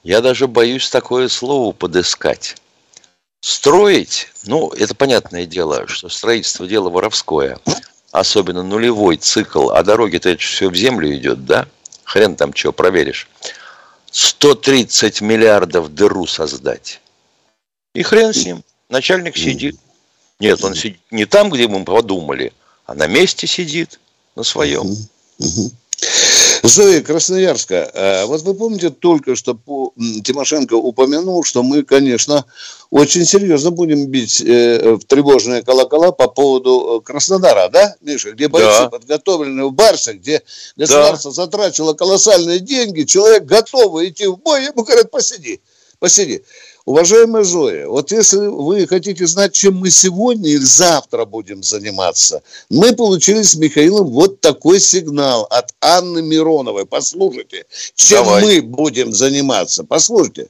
Я 0.04 0.20
даже 0.20 0.46
боюсь 0.46 0.88
такое 0.90 1.28
слово 1.28 1.72
подыскать. 1.72 2.56
Строить, 3.40 4.28
ну, 4.44 4.70
это 4.70 4.94
понятное 4.94 5.46
дело, 5.46 5.88
что 5.88 6.08
строительство 6.08 6.68
дело 6.68 6.88
воровское, 6.88 7.58
особенно 8.12 8.62
нулевой 8.62 9.16
цикл, 9.16 9.70
а 9.70 9.82
дороги-то 9.82 10.28
это 10.28 10.40
все 10.40 10.68
в 10.68 10.76
землю 10.76 11.12
идет, 11.16 11.44
да? 11.44 11.66
Хрен 12.04 12.36
там 12.36 12.54
что 12.54 12.72
проверишь. 12.72 13.28
130 14.12 15.22
миллиардов 15.22 15.92
дыру 15.94 16.26
создать. 16.26 17.00
И 17.94 18.02
хрен 18.02 18.32
с 18.32 18.44
ним. 18.44 18.62
Начальник 18.88 19.36
сидит. 19.36 19.76
Нет, 20.38 20.62
он 20.62 20.74
сидит 20.74 21.00
не 21.10 21.24
там, 21.24 21.50
где 21.50 21.66
мы 21.66 21.84
подумали, 21.84 22.52
а 22.84 22.94
на 22.94 23.06
месте 23.06 23.46
сидит, 23.46 23.98
на 24.36 24.42
своем. 24.42 24.86
Зоя 26.62 27.00
Красноярска, 27.02 27.90
э, 27.92 28.24
вот 28.26 28.42
вы 28.42 28.54
помните 28.54 28.90
только 28.90 29.34
что 29.34 29.58
Тимошенко 29.96 30.74
упомянул, 30.74 31.42
что 31.42 31.64
мы, 31.64 31.82
конечно, 31.82 32.44
очень 32.90 33.24
серьезно 33.24 33.72
будем 33.72 34.06
бить 34.06 34.40
э, 34.40 34.94
в 34.94 35.04
тревожные 35.04 35.64
колокола 35.64 36.12
по 36.12 36.28
поводу 36.28 37.00
э, 37.00 37.04
Краснодара, 37.04 37.68
да, 37.68 37.96
Миша, 38.00 38.30
где 38.30 38.46
бойцы 38.46 38.82
да. 38.82 38.88
подготовлены 38.90 39.64
в 39.64 39.72
Барсе, 39.72 40.12
где 40.12 40.42
государство 40.76 41.32
да. 41.32 41.42
затрачивало 41.42 41.94
колоссальные 41.94 42.60
деньги, 42.60 43.02
человек 43.02 43.44
готов 43.44 44.00
идти 44.00 44.28
в 44.28 44.36
бой, 44.36 44.64
ему 44.64 44.84
говорят, 44.84 45.10
посиди, 45.10 45.60
посиди. 45.98 46.44
Уважаемая 46.84 47.44
Зоя, 47.44 47.86
вот 47.86 48.10
если 48.10 48.38
вы 48.38 48.88
хотите 48.88 49.26
знать, 49.26 49.52
чем 49.52 49.76
мы 49.76 49.90
сегодня 49.90 50.50
или 50.50 50.64
завтра 50.64 51.24
будем 51.24 51.62
заниматься, 51.62 52.42
мы 52.70 52.92
получили 52.94 53.42
с 53.42 53.54
Михаилом 53.54 54.08
вот 54.08 54.40
такой 54.40 54.80
сигнал 54.80 55.46
от 55.50 55.72
Анны 55.80 56.22
Мироновой. 56.22 56.84
Послушайте, 56.84 57.66
чем 57.94 58.24
Давай. 58.24 58.42
мы 58.42 58.62
будем 58.62 59.12
заниматься. 59.12 59.84
Послушайте. 59.84 60.48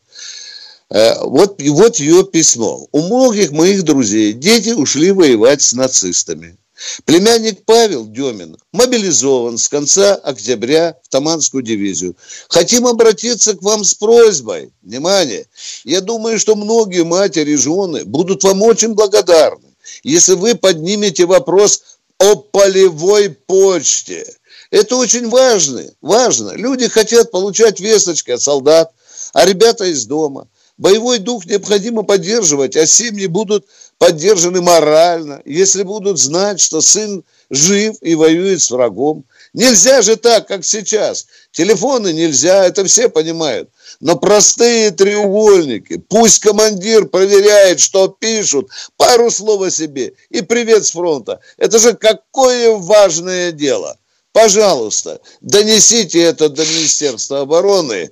Э, 0.89 1.23
вот, 1.23 1.61
вот 1.61 1.97
ее 1.97 2.25
письмо. 2.25 2.87
У 2.93 3.03
многих 3.03 3.51
моих 3.51 3.83
друзей 3.83 4.33
дети 4.33 4.71
ушли 4.71 5.11
воевать 5.11 5.61
с 5.61 5.75
нацистами. 5.75 6.57
Племянник 7.05 7.65
Павел 7.65 8.07
Демин 8.07 8.57
мобилизован 8.73 9.59
с 9.59 9.69
конца 9.69 10.15
октября 10.15 10.97
в 11.03 11.09
Таманскую 11.09 11.63
дивизию. 11.63 12.17
Хотим 12.49 12.87
обратиться 12.87 13.55
к 13.55 13.63
вам 13.63 13.85
с 13.85 13.95
просьбой. 13.95 14.73
Внимание! 14.83 15.47
Я 15.85 16.01
думаю, 16.01 16.39
что 16.39 16.57
многие 16.57 17.05
матери 17.05 17.53
и 17.53 17.57
жены 17.57 18.05
будут 18.05 18.45
вам 18.45 18.63
очень 18.63 18.95
благодарны, 18.95 19.69
если 20.03 20.35
вы 20.35 20.55
поднимете 20.55 21.27
вопрос 21.27 21.83
о 22.19 22.37
полевой 22.37 23.31
почте. 23.31 24.27
Это 24.71 24.97
очень 24.97 25.29
важно. 25.29 25.85
Важно. 26.01 26.53
Люди 26.53 26.89
хотят 26.89 27.31
получать 27.31 27.81
весточки 27.81 28.31
от 28.31 28.41
солдат, 28.41 28.93
а 29.33 29.45
ребята 29.45 29.85
из 29.85 30.07
дома. 30.07 30.49
Боевой 30.79 31.19
дух 31.19 31.45
необходимо 31.47 32.03
поддерживать, 32.03 32.77
а 32.77 32.87
семьи 32.87 33.27
будут 33.27 33.67
поддержаны 34.03 34.61
морально, 34.61 35.43
если 35.45 35.85
будут 35.85 36.19
знать, 36.19 36.59
что 36.61 36.81
сын 36.81 37.23
жив 37.51 37.95
и 38.01 38.17
воюет 38.17 38.61
с 38.61 38.73
врагом. 38.73 39.25
Нельзя 39.55 40.03
же 40.03 40.17
так, 40.17 40.49
как 40.49 40.65
сейчас. 40.65 41.29
Телефоны 41.53 42.13
нельзя, 42.13 42.65
это 42.65 42.85
все 42.85 43.09
понимают. 43.09 43.71
Но 44.01 44.17
простые 44.17 44.91
треугольники, 44.91 45.99
пусть 46.09 46.41
командир 46.41 47.07
проверяет, 47.07 47.79
что 47.79 48.09
пишут, 48.09 48.71
пару 48.97 49.31
слов 49.31 49.63
о 49.63 49.71
себе 49.71 50.15
и 50.31 50.43
привет 50.43 50.85
с 50.85 50.91
фронта. 50.91 51.39
Это 51.57 51.79
же 51.79 51.95
какое 51.95 52.73
важное 52.73 53.53
дело. 53.53 53.97
Пожалуйста, 54.33 55.21
донесите 55.43 56.21
это 56.21 56.49
до 56.49 56.63
Министерства 56.65 57.43
обороны, 57.43 58.11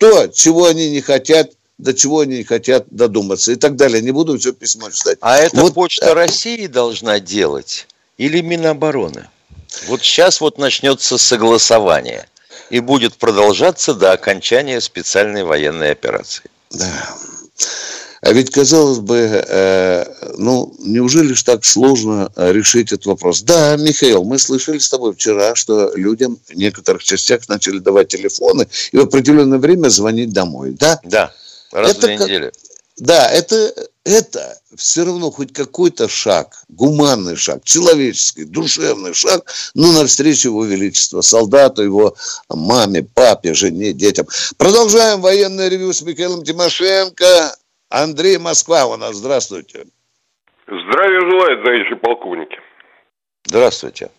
то, 0.00 0.26
чего 0.26 0.64
они 0.64 0.90
не 0.90 1.00
хотят 1.00 1.52
до 1.82 1.94
чего 1.94 2.20
они 2.20 2.44
хотят 2.44 2.86
додуматься 2.90 3.52
и 3.52 3.56
так 3.56 3.76
далее. 3.76 4.00
Не 4.00 4.12
буду 4.12 4.38
все 4.38 4.52
письмо 4.52 4.90
читать. 4.90 5.18
А 5.20 5.38
это 5.38 5.60
вот, 5.60 5.74
Почта 5.74 6.14
России 6.14 6.66
должна 6.66 7.18
делать 7.20 7.86
или 8.18 8.40
Минобороны? 8.40 9.28
Вот 9.88 10.02
сейчас 10.02 10.40
вот 10.40 10.58
начнется 10.58 11.18
согласование 11.18 12.26
и 12.70 12.80
будет 12.80 13.14
продолжаться 13.14 13.94
до 13.94 14.12
окончания 14.12 14.80
специальной 14.80 15.44
военной 15.44 15.90
операции. 15.90 16.44
Да. 16.70 17.16
А 18.20 18.32
ведь, 18.32 18.50
казалось 18.50 19.00
бы, 19.00 19.16
э, 19.16 20.04
ну, 20.38 20.72
неужели 20.78 21.32
же 21.32 21.44
так 21.44 21.64
сложно 21.64 22.30
э, 22.36 22.52
решить 22.52 22.92
этот 22.92 23.06
вопрос? 23.06 23.42
Да, 23.42 23.76
Михаил, 23.76 24.22
мы 24.22 24.38
слышали 24.38 24.78
с 24.78 24.88
тобой 24.88 25.12
вчера, 25.12 25.56
что 25.56 25.92
людям 25.96 26.38
в 26.46 26.54
некоторых 26.54 27.02
частях 27.02 27.48
начали 27.48 27.78
давать 27.78 28.08
телефоны 28.08 28.68
и 28.92 28.96
в 28.96 29.00
определенное 29.00 29.58
время 29.58 29.88
звонить 29.88 30.32
домой, 30.32 30.76
да? 30.78 31.00
Да. 31.02 31.32
Раз 31.72 31.90
это 31.90 32.00
в 32.00 32.00
две 32.02 32.16
недели. 32.16 32.52
Да, 32.98 33.26
это, 33.30 33.72
это 34.04 34.54
все 34.76 35.04
равно 35.04 35.30
хоть 35.30 35.52
какой-то 35.52 36.08
шаг, 36.08 36.48
гуманный 36.68 37.36
шаг, 37.36 37.64
человеческий, 37.64 38.44
душевный 38.44 39.14
шаг, 39.14 39.42
но 39.74 39.92
навстречу 39.92 40.48
его 40.48 40.64
величества, 40.64 41.22
солдату, 41.22 41.82
его 41.82 42.14
маме, 42.50 43.02
папе, 43.02 43.54
жене, 43.54 43.92
детям. 43.92 44.26
Продолжаем 44.58 45.20
военное 45.20 45.68
ревью 45.68 45.92
с 45.92 46.02
Михаилом 46.02 46.44
Тимошенко. 46.44 47.56
Андрей 47.88 48.38
Москва 48.38 48.86
у 48.86 48.96
нас. 48.96 49.16
Здравствуйте. 49.16 49.86
Здравия 50.66 51.20
желаю, 51.20 51.62
товарищи 51.62 51.94
полковники. 51.94 52.58
Здравствуйте. 53.44 54.10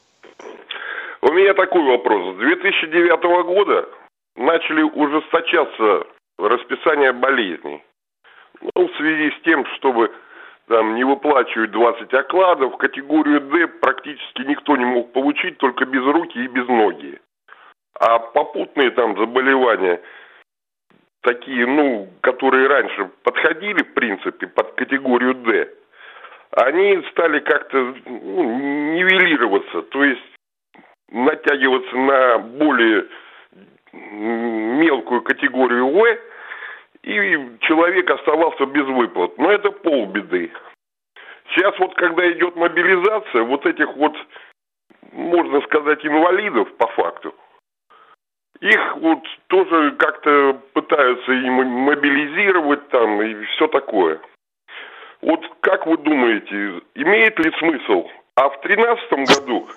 У 1.22 1.32
меня 1.32 1.54
такой 1.54 1.84
вопрос. 1.84 2.36
С 2.36 2.40
2009 2.40 3.46
года 3.46 3.88
начали 4.36 4.82
ужесточаться 4.82 6.06
расписание 6.38 7.12
болезней. 7.12 7.84
Ну, 8.62 8.88
в 8.88 8.96
связи 8.98 9.32
с 9.32 9.42
тем, 9.44 9.66
чтобы 9.78 10.12
там 10.68 10.96
не 10.96 11.04
выплачивать 11.04 11.72
20 11.72 12.14
окладов, 12.14 12.78
категорию 12.78 13.42
D 13.42 13.68
практически 13.68 14.42
никто 14.44 14.78
не 14.78 14.86
мог 14.86 15.12
получить, 15.12 15.58
только 15.58 15.86
без 15.86 16.04
руки 16.04 16.38
и 16.38 16.48
без 16.48 16.68
ноги. 16.68 17.20
А 18.00 18.20
попутные 18.20 18.92
там 18.92 19.18
заболевания 19.18 20.02
такие, 21.22 21.66
ну, 21.66 22.10
которые 22.22 22.68
раньше 22.68 23.10
подходили, 23.24 23.84
в 23.84 23.94
принципе, 23.94 24.48
под 24.48 24.74
категорию 24.74 25.36
D, 25.36 25.70
они 26.52 27.04
стали 27.12 27.40
как-то 27.40 27.96
ну, 28.06 28.94
нивелироваться, 28.94 29.82
то 29.84 30.04
есть 30.04 30.22
натягиваться 31.10 31.96
на 31.96 32.38
более 32.40 33.08
мелкую 33.94 35.22
категорию 35.22 35.88
В, 35.88 36.18
и 37.04 37.58
человек 37.62 38.10
оставался 38.10 38.66
без 38.66 38.86
выплат. 38.86 39.38
Но 39.38 39.52
это 39.52 39.72
полбеды. 39.72 40.52
Сейчас 41.50 41.78
вот, 41.80 41.94
когда 41.96 42.30
идет 42.32 42.56
мобилизация, 42.56 43.44
вот 43.44 43.66
этих 43.66 43.96
вот, 43.96 44.16
можно 45.12 45.62
сказать, 45.62 46.06
инвалидов 46.06 46.74
по 46.78 46.88
факту, 46.88 47.36
их 48.62 48.96
вот 48.98 49.20
тоже 49.48 49.92
как-то 49.92 50.60
пытаются 50.74 51.32
и 51.32 51.50
мобилизировать 51.50 52.88
там 52.90 53.22
и 53.22 53.46
все 53.46 53.68
такое. 53.68 54.20
Вот 55.22 55.46
как 55.60 55.86
вы 55.86 55.98
думаете, 55.98 56.82
имеет 56.96 57.38
ли 57.40 57.52
смысл? 57.60 58.10
А 58.36 58.50
в 58.50 58.62
2013 58.62 59.12
году 59.38 59.68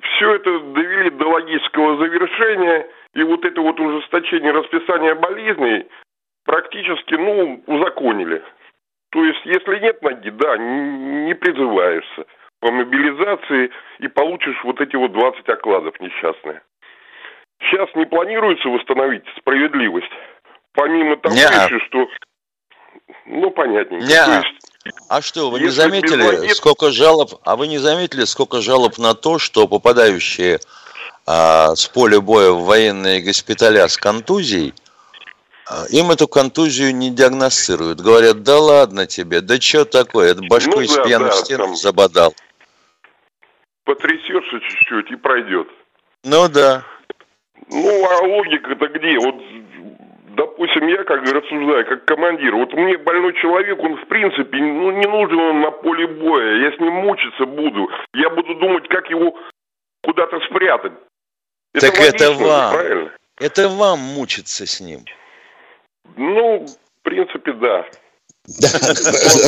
все 0.00 0.34
это 0.34 0.58
довели 0.58 1.10
до 1.10 1.28
логического 1.28 1.96
завершения, 1.98 2.86
и 3.14 3.22
вот 3.22 3.44
это 3.44 3.60
вот 3.60 3.78
ужесточение 3.78 4.52
расписания 4.52 5.14
болезней 5.14 5.86
практически, 6.44 7.14
ну, 7.14 7.62
узаконили. 7.66 8.42
То 9.10 9.24
есть, 9.24 9.44
если 9.44 9.78
нет 9.80 10.00
ноги, 10.02 10.30
да, 10.30 10.56
не 10.56 11.34
призываешься 11.34 12.24
по 12.60 12.70
мобилизации 12.70 13.70
и 13.98 14.08
получишь 14.08 14.56
вот 14.64 14.80
эти 14.80 14.96
вот 14.96 15.12
20 15.12 15.48
окладов 15.48 16.00
несчастные. 16.00 16.62
Сейчас 17.60 17.88
не 17.94 18.06
планируется 18.06 18.68
восстановить 18.68 19.24
справедливость. 19.38 20.10
Помимо 20.72 21.16
того 21.16 21.34
еще, 21.34 21.78
что... 21.86 22.08
Ну, 23.26 23.50
понятненько. 23.50 24.06
Не 24.06 24.24
То 24.24 24.32
есть, 24.38 24.72
а 25.08 25.20
что, 25.20 25.50
вы 25.50 25.60
не 25.60 25.68
заметили, 25.68 26.48
сколько 26.54 26.90
жалоб, 26.90 27.30
а 27.44 27.56
вы 27.56 27.68
не 27.68 27.78
заметили, 27.78 28.24
сколько 28.24 28.60
жалоб 28.60 28.98
на 28.98 29.14
то, 29.14 29.38
что 29.38 29.68
попадающие 29.68 30.58
а, 31.26 31.74
с 31.74 31.86
поля 31.88 32.20
боя 32.20 32.50
в 32.50 32.64
военные 32.64 33.22
госпиталя 33.22 33.88
с 33.88 33.96
контузией, 33.96 34.74
а, 35.68 35.86
им 35.90 36.10
эту 36.10 36.28
контузию 36.28 36.94
не 36.94 37.10
диагностируют. 37.10 38.00
Говорят, 38.00 38.42
да 38.42 38.58
ладно 38.58 39.06
тебе, 39.06 39.40
да 39.40 39.60
что 39.60 39.84
такое, 39.84 40.32
это 40.32 40.42
башкой 40.48 40.86
ну, 40.88 40.94
да, 40.96 41.02
с 41.02 41.06
пьяным 41.06 41.28
да, 41.28 41.34
стену 41.34 41.74
забодал. 41.74 42.34
Потрясешься 43.84 44.60
чуть-чуть 44.60 45.10
и 45.10 45.16
пройдет. 45.16 45.68
Ну 46.24 46.48
да. 46.48 46.84
Ну, 47.68 48.06
а 48.10 48.22
логика-то 48.26 48.86
где? 48.88 49.18
Вот, 49.18 49.36
допустим, 50.36 50.86
я 50.88 51.04
как 51.04 51.22
рассуждаю, 51.22 51.86
как 51.86 52.04
командир, 52.04 52.54
вот 52.54 52.72
мне 52.74 52.98
больной 52.98 53.32
человек, 53.34 53.78
он 53.82 53.96
в 53.96 54.06
принципе, 54.06 54.58
ну, 54.58 54.90
не 54.90 55.06
нужен 55.06 55.38
он 55.38 55.60
на 55.60 55.70
поле 55.70 56.06
боя, 56.06 56.64
я 56.64 56.76
с 56.76 56.80
ним 56.80 56.94
мучиться 56.94 57.46
буду, 57.46 57.88
я 58.14 58.30
буду 58.30 58.54
думать, 58.56 58.86
как 58.88 59.08
его 59.10 59.34
куда-то 60.02 60.40
спрятать. 60.40 60.92
Это 61.74 61.90
так 61.90 62.00
это 62.00 62.32
вам. 62.32 62.74
Правильно? 62.74 63.10
Это 63.38 63.68
вам 63.68 63.98
мучиться 63.98 64.66
с 64.66 64.80
ним. 64.80 65.04
Ну, 66.16 66.66
в 66.66 67.02
принципе, 67.02 67.52
да. 67.52 67.86
Да, 68.60 68.68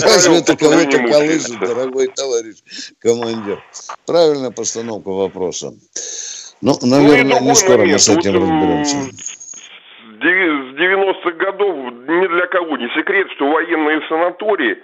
разве 0.03 0.39
это 0.39 0.57
кого-то 0.57 0.99
колышет, 1.09 1.59
дорогой 1.59 2.09
товарищ 2.09 2.57
командир? 3.01 3.63
Правильная 4.07 4.51
постановка 4.53 5.09
вопроса. 5.09 5.73
Ну, 6.61 6.79
ну 6.81 6.87
наверное, 7.01 7.41
не 7.41 7.55
скоро 7.55 7.85
мы 7.85 7.99
с 7.99 8.09
этим 8.09 8.35
разберемся. 8.35 8.97
С 8.97 10.77
90-х 10.77 11.33
годов 11.33 11.77
ни 12.09 12.27
для 12.29 12.47
кого 12.47 12.77
не 12.77 12.89
секрет, 12.97 13.29
что 13.35 13.51
военные 13.51 14.01
санатории, 14.09 14.79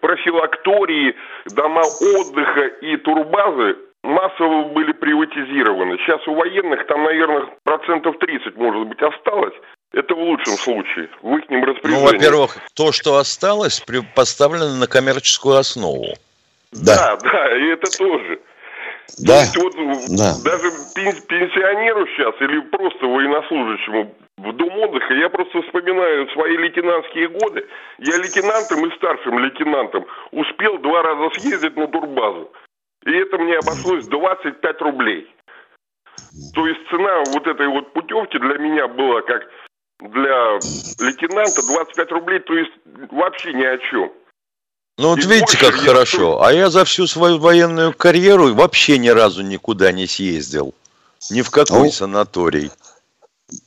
профилактории, 0.00 1.16
дома 1.46 1.82
отдыха 1.82 2.66
и 2.82 2.96
турбазы 2.98 3.76
массово 4.02 4.68
были 4.68 4.92
приватизированы. 4.92 5.98
Сейчас 5.98 6.26
у 6.26 6.34
военных 6.34 6.86
там, 6.86 7.04
наверное, 7.04 7.48
процентов 7.64 8.18
30, 8.18 8.56
может 8.56 8.86
быть, 8.86 9.00
осталось. 9.02 9.54
Это 9.92 10.14
в 10.14 10.20
лучшем 10.20 10.54
случае, 10.54 11.08
в 11.20 11.36
их 11.36 11.44
распоряжении. 11.50 12.04
Ну, 12.04 12.12
во-первых, 12.12 12.58
то, 12.74 12.92
что 12.92 13.16
осталось, 13.16 13.84
поставлено 14.14 14.76
на 14.76 14.86
коммерческую 14.86 15.56
основу. 15.56 16.14
Да, 16.72 17.16
да, 17.16 17.30
да 17.30 17.56
и 17.58 17.66
это 17.72 17.90
тоже. 17.98 18.40
Да. 19.18 19.34
То 19.34 19.40
есть 19.40 19.56
вот 19.56 19.74
да. 20.16 20.34
даже 20.44 20.70
пенсионеру 20.94 22.06
сейчас 22.06 22.34
или 22.40 22.60
просто 22.60 23.06
военнослужащему 23.06 24.14
в 24.38 24.52
дом 24.52 24.78
отдыха, 24.78 25.14
я 25.14 25.28
просто 25.28 25.62
вспоминаю 25.62 26.28
свои 26.30 26.56
лейтенантские 26.56 27.28
годы. 27.28 27.66
Я 27.98 28.16
лейтенантом 28.16 28.86
и 28.86 28.96
старшим 28.96 29.38
лейтенантом 29.38 30.06
успел 30.30 30.78
два 30.78 31.02
раза 31.02 31.40
съездить 31.40 31.76
на 31.76 31.88
турбазу. 31.88 32.50
И 33.06 33.10
это 33.10 33.38
мне 33.38 33.56
обошлось 33.56 34.06
25 34.06 34.80
рублей. 34.82 35.26
То 36.54 36.66
есть 36.66 36.80
цена 36.90 37.22
вот 37.32 37.46
этой 37.46 37.68
вот 37.68 37.92
путевки 37.92 38.38
для 38.38 38.58
меня 38.58 38.88
была 38.88 39.22
как 39.22 39.42
для 40.00 40.58
лейтенанта 41.00 41.62
25 41.66 42.12
рублей, 42.12 42.40
то 42.40 42.54
есть 42.54 42.72
вообще 43.10 43.52
ни 43.52 43.64
о 43.64 43.78
чем. 43.78 44.12
Ну 44.98 45.10
вот 45.10 45.24
видите, 45.24 45.58
как 45.58 45.74
хорошо. 45.74 46.42
А 46.42 46.52
я 46.52 46.68
за 46.68 46.84
всю 46.84 47.06
свою 47.06 47.38
военную 47.38 47.94
карьеру 47.94 48.54
вообще 48.54 48.98
ни 48.98 49.08
разу 49.08 49.42
никуда 49.42 49.92
не 49.92 50.06
съездил. 50.06 50.74
Ни 51.30 51.42
в 51.42 51.50
какой 51.50 51.84
ну, 51.84 51.90
санаторий. 51.90 52.70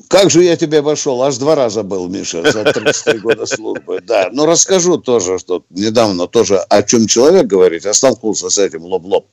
Как 0.07 0.29
же 0.29 0.43
я 0.43 0.55
тебе 0.55 0.79
обошел? 0.79 1.23
Аж 1.23 1.37
два 1.37 1.55
раза 1.55 1.83
был, 1.83 2.07
Миша, 2.07 2.43
за 2.51 2.63
33 2.63 3.19
года 3.19 3.45
службы. 3.45 3.99
Да, 4.01 4.29
но 4.31 4.45
расскажу 4.45 4.97
тоже, 4.97 5.39
что 5.39 5.63
недавно 5.69 6.27
тоже 6.27 6.59
о 6.59 6.83
чем 6.83 7.07
человек 7.07 7.47
говорит, 7.47 7.85
я 7.85 7.93
столкнулся 7.93 8.49
с 8.49 8.57
этим 8.57 8.83
лоб-лоб. 8.83 9.25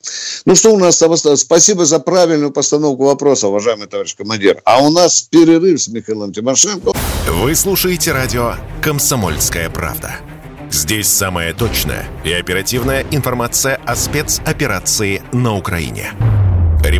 Ну 0.45 0.55
что 0.55 0.73
у 0.73 0.77
нас 0.77 0.97
там 0.97 1.11
осталось? 1.11 1.41
Спасибо 1.41 1.85
за 1.85 1.99
правильную 1.99 2.51
постановку 2.51 3.05
вопроса, 3.05 3.47
уважаемый 3.47 3.87
товарищ 3.87 4.15
командир. 4.15 4.61
А 4.65 4.81
у 4.81 4.89
нас 4.91 5.21
перерыв 5.21 5.81
с 5.81 5.87
Михаилом 5.87 6.33
Тимошенко. 6.33 6.93
Вы 7.27 7.55
слушаете 7.55 8.11
радио 8.11 8.55
«Комсомольская 8.81 9.69
правда». 9.69 10.15
Здесь 10.71 11.07
самая 11.07 11.53
точная 11.53 12.07
и 12.23 12.31
оперативная 12.31 13.05
информация 13.11 13.75
о 13.85 13.95
спецоперации 13.95 15.21
на 15.33 15.57
Украине. 15.57 16.13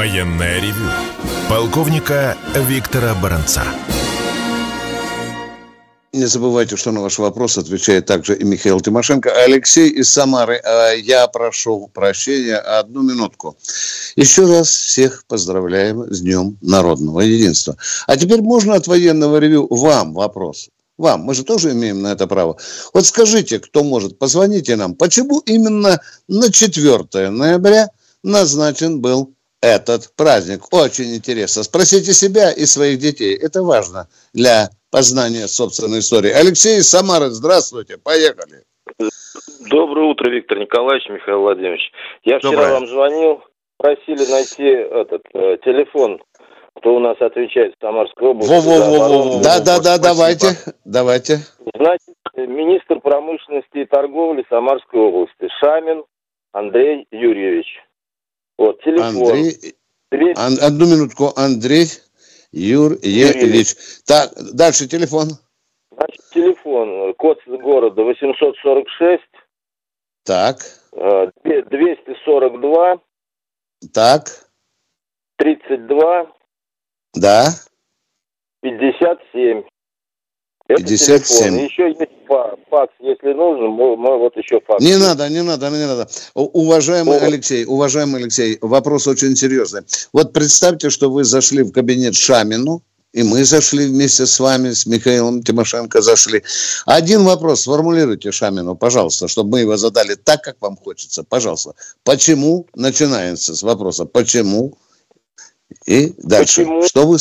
Военное 0.00 0.58
ревю 0.62 0.88
полковника 1.50 2.34
Виктора 2.54 3.14
Баранца. 3.14 3.62
Не 6.14 6.24
забывайте, 6.24 6.78
что 6.78 6.90
на 6.90 7.02
ваш 7.02 7.18
вопрос 7.18 7.58
отвечает 7.58 8.06
также 8.06 8.34
и 8.34 8.42
Михаил 8.42 8.80
Тимошенко. 8.80 9.30
Алексей 9.30 9.90
из 9.90 10.10
Самары, 10.10 10.56
а 10.56 10.92
я 10.92 11.28
прошу 11.28 11.90
прощения, 11.92 12.56
одну 12.56 13.02
минутку. 13.02 13.58
Еще 14.16 14.46
раз 14.46 14.70
всех 14.70 15.26
поздравляем 15.28 16.10
с 16.10 16.22
Днем 16.22 16.56
Народного 16.62 17.20
Единства. 17.20 17.76
А 18.06 18.16
теперь 18.16 18.40
можно 18.40 18.76
от 18.76 18.86
военного 18.86 19.36
ревю 19.36 19.66
вам 19.68 20.14
вопрос? 20.14 20.70
Вам, 20.96 21.24
мы 21.24 21.34
же 21.34 21.44
тоже 21.44 21.72
имеем 21.72 22.00
на 22.00 22.12
это 22.12 22.26
право. 22.26 22.56
Вот 22.94 23.04
скажите, 23.04 23.58
кто 23.58 23.84
может, 23.84 24.18
позвоните 24.18 24.76
нам, 24.76 24.94
почему 24.94 25.40
именно 25.40 26.00
на 26.26 26.50
4 26.50 27.28
ноября 27.28 27.90
назначен 28.22 29.02
был 29.02 29.34
этот 29.62 30.14
праздник. 30.16 30.72
Очень 30.72 31.14
интересно. 31.14 31.62
Спросите 31.62 32.12
себя 32.12 32.50
и 32.50 32.64
своих 32.66 32.98
детей. 32.98 33.36
Это 33.36 33.62
важно 33.62 34.08
для 34.32 34.70
познания 34.90 35.46
собственной 35.48 36.00
истории. 36.00 36.30
Алексей 36.30 36.82
Самара, 36.82 37.28
здравствуйте. 37.30 37.98
Поехали. 37.98 38.64
Доброе 39.70 40.06
утро, 40.06 40.30
Виктор 40.30 40.58
Николаевич, 40.58 41.08
Михаил 41.08 41.40
Владимирович. 41.40 41.92
Я 42.24 42.38
вчера 42.38 42.52
Доброе. 42.52 42.72
вам 42.72 42.86
звонил, 42.86 43.42
просили 43.76 44.30
найти 44.30 44.64
этот 44.64 45.22
э, 45.32 45.58
телефон, 45.64 46.20
кто 46.74 46.96
у 46.96 46.98
нас 46.98 47.16
отвечает 47.20 47.74
в 47.78 47.84
Самарской 47.84 48.28
области. 48.28 48.50
Во-во-во-во. 48.50 49.42
Да-да-да, 49.42 49.98
давайте, 49.98 50.56
давайте. 50.84 51.38
Значит, 51.76 52.16
министр 52.36 53.00
промышленности 53.00 53.78
и 53.78 53.84
торговли 53.84 54.44
Самарской 54.48 55.00
области 55.00 55.48
Шамин 55.60 56.04
Андрей 56.52 57.06
Юрьевич. 57.12 57.66
Вот, 58.60 58.80
телефон. 58.82 59.48
Андрей 60.10 60.34
Одну 60.36 60.86
минутку, 60.86 61.32
Андрей 61.34 61.86
Юрьевич. 62.52 63.74
Так, 64.04 64.32
дальше 64.52 64.86
телефон. 64.86 65.30
Значит, 65.90 66.20
телефон, 66.34 67.14
код 67.14 67.38
города 67.46 68.02
846. 68.02 69.22
Так. 70.24 70.58
242. 70.92 73.00
Так. 73.94 74.28
32. 75.38 76.30
Да. 77.14 77.46
57. 78.60 79.64
Это 80.68 80.82
57. 80.82 80.86
Телефон. 80.86 81.64
Еще 81.64 81.94
есть 81.98 82.19
факс, 82.70 82.92
если 83.00 83.32
нужно, 83.32 83.68
мы, 83.68 83.96
мы 83.96 84.18
вот 84.18 84.36
еще 84.36 84.60
факс. 84.66 84.82
Не 84.82 84.96
надо, 84.96 85.28
не 85.28 85.42
надо, 85.42 85.70
не 85.70 85.86
надо. 85.86 86.08
Уважаемый 86.34 87.18
ну, 87.18 87.26
Алексей, 87.26 87.64
уважаемый 87.66 88.22
Алексей, 88.22 88.58
вопрос 88.60 89.06
очень 89.06 89.36
серьезный. 89.36 89.82
Вот 90.12 90.32
представьте, 90.32 90.90
что 90.90 91.10
вы 91.10 91.24
зашли 91.24 91.62
в 91.62 91.72
кабинет 91.72 92.14
Шамину, 92.14 92.82
и 93.12 93.22
мы 93.22 93.44
зашли 93.44 93.86
вместе 93.86 94.26
с 94.26 94.38
вами, 94.38 94.70
с 94.70 94.86
Михаилом 94.86 95.42
Тимошенко 95.42 96.00
зашли. 96.00 96.42
Один 96.86 97.24
вопрос 97.24 97.62
сформулируйте 97.62 98.30
Шамину, 98.30 98.76
пожалуйста, 98.76 99.26
чтобы 99.26 99.50
мы 99.50 99.60
его 99.60 99.76
задали 99.76 100.14
так, 100.14 100.42
как 100.42 100.56
вам 100.60 100.76
хочется. 100.76 101.24
Пожалуйста. 101.24 101.74
Почему? 102.04 102.66
Начинается 102.74 103.54
с 103.56 103.62
вопроса 103.62 104.04
«Почему?» 104.04 104.78
И 105.86 106.12
дальше. 106.18 106.62
Почему? 106.62 106.82
Что 106.82 107.06
вы... 107.06 107.18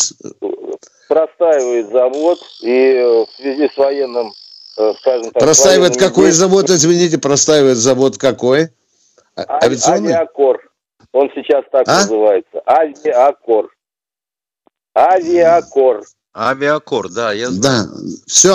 Простаивает 1.08 1.90
завод, 1.92 2.40
и 2.62 2.70
э, 2.70 3.26
в 3.26 3.28
связи 3.36 3.68
с 3.74 3.78
военным, 3.78 4.32
скажем 5.00 5.32
так... 5.32 5.42
Простаивает 5.44 5.98
какой 5.98 6.32
завод, 6.32 6.70
извините, 6.70 7.18
простаивает 7.18 7.78
завод 7.78 8.18
какой? 8.18 8.70
А, 9.36 9.66
Авиационный? 9.66 10.14
Авиакор. 10.14 10.60
Он 11.12 11.30
сейчас 11.36 11.66
так 11.72 11.88
а? 11.88 12.02
называется. 12.02 12.62
Авиакор. 12.66 13.70
Авиакор. 14.96 16.04
Авиакор, 16.34 17.10
да. 17.10 17.34
Я 17.34 17.50
знаю. 17.50 17.88
Да, 17.88 17.96
все. 18.28 18.54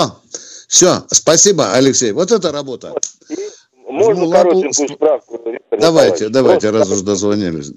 Все, 0.67 1.03
спасибо, 1.07 1.73
Алексей. 1.73 2.11
Вот 2.11 2.31
это 2.31 2.51
работа. 2.51 2.93
И 3.29 3.35
можно 3.87 4.29
коротенькую 4.31 4.89
справку? 4.89 5.39
Давайте, 5.71 6.29
давайте, 6.29 6.71
раз 6.71 6.91
уж 6.91 7.01
дозвонились. 7.01 7.71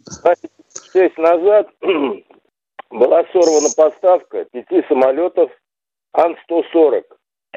Шесть 0.92 1.18
назад 1.18 1.68
была 2.90 3.24
сорвана 3.32 3.68
поставка 3.76 4.44
пяти 4.46 4.82
самолетов 4.88 5.50
Ан-140 6.12 7.02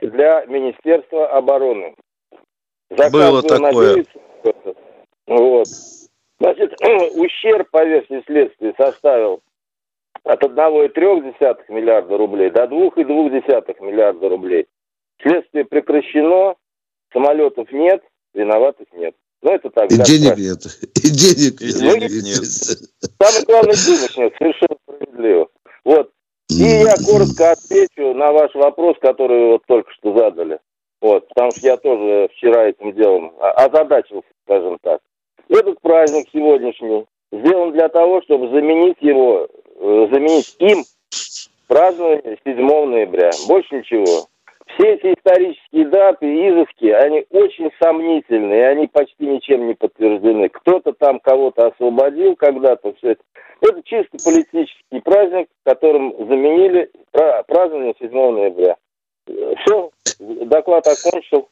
для 0.01 0.45
Министерства 0.45 1.27
обороны. 1.27 1.95
Заказ 2.89 3.12
Было 3.12 3.43
такое. 3.43 4.06
Вот. 5.27 5.67
Значит, 6.39 6.73
ущерб 7.15 7.69
по 7.71 7.86
версии 7.86 8.23
следствия 8.25 8.73
составил 8.77 9.41
от 10.23 10.43
1,3 10.43 11.63
миллиарда 11.69 12.17
рублей 12.17 12.49
до 12.49 12.63
2,2 12.63 13.75
миллиарда 13.82 14.30
рублей. 14.30 14.67
Следствие 15.21 15.65
прекращено, 15.65 16.56
самолетов 17.13 17.71
нет, 17.71 18.01
виноватых 18.34 18.88
нет. 18.93 19.15
Ну, 19.43 19.54
это 19.54 19.69
так. 19.69 19.91
И 19.91 19.97
денег 19.97 20.38
нет. 20.38 20.65
И 20.95 21.10
денег, 21.10 21.62
и 21.62 21.73
денег 21.73 22.12
нет. 22.23 22.45
Самое 23.19 23.45
главное, 23.45 23.73
денег 23.73 24.17
нет. 24.17 24.34
Совершенно 24.38 24.77
справедливо. 24.84 25.47
Вот. 25.84 26.12
И 26.49 26.63
я 26.63 26.95
коротко 27.06 27.51
отвечу 27.51 27.90
на 28.22 28.32
ваш 28.32 28.54
вопрос, 28.56 28.98
который 29.02 29.40
вы 29.40 29.52
вот 29.54 29.64
только 29.68 29.92
что 29.94 30.16
задали. 30.18 30.60
Вот, 31.02 31.28
потому 31.30 31.52
что 31.52 31.62
я 31.66 31.78
тоже 31.78 32.30
вчера 32.34 32.70
этим 32.70 32.94
делом 32.94 33.34
озадачился, 33.40 34.28
скажем 34.46 34.78
так. 34.82 35.02
Этот 35.50 35.82
праздник 35.82 36.28
сегодняшний 36.32 37.06
сделан 37.32 37.72
для 37.72 37.90
того, 37.90 38.22
чтобы 38.22 38.50
заменить 38.50 38.98
его 39.02 39.48
Э, 39.84 40.08
заменить 40.12 40.56
им 40.60 40.84
празднование 41.68 42.38
7 42.46 42.86
ноября. 42.86 43.32
Больше 43.48 43.78
ничего. 43.78 44.28
Все 44.76 44.94
эти 44.94 45.14
исторические 45.18 45.88
даты, 45.90 46.26
изыски, 46.26 46.86
они 46.86 47.26
очень 47.30 47.72
сомнительные, 47.82 48.70
они 48.70 48.88
почти 48.88 49.26
ничем 49.26 49.68
не 49.68 49.74
подтверждены. 49.74 50.50
Кто-то 50.50 50.94
там 50.94 51.20
кого-то 51.20 51.68
освободил 51.68 52.36
когда-то, 52.36 52.94
все 52.98 53.12
это. 53.12 53.22
Это 53.62 53.82
чисто 53.84 54.18
политический 54.24 55.00
праздник, 55.04 55.48
которым 55.66 56.16
заменили 56.28 56.90
празднование 57.48 57.94
7 58.00 58.12
ноября. 58.12 58.76
Все, 59.28 59.92
доклад 60.20 60.88
окончил. 60.88 61.48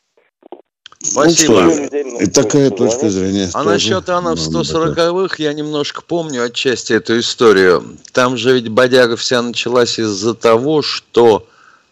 Спасибо. 1.02 1.62
Ну, 1.62 2.20
и 2.20 2.26
такая 2.26 2.72
точка 2.72 3.10
зрения. 3.10 3.48
А 3.54 3.64
тоже 3.64 3.70
насчет 3.70 4.10
Анов 4.10 4.38
140-х 4.38 5.36
я 5.38 5.54
немножко 5.54 6.02
помню 6.02 6.44
отчасти 6.44 6.94
эту 6.94 7.20
историю. 7.20 7.84
Там 8.14 8.36
же 8.36 8.54
ведь 8.54 8.70
бодяга 8.70 9.16
вся 9.16 9.42
началась 9.42 9.98
из-за 9.98 10.36
того, 10.36 10.82
что 10.82 11.46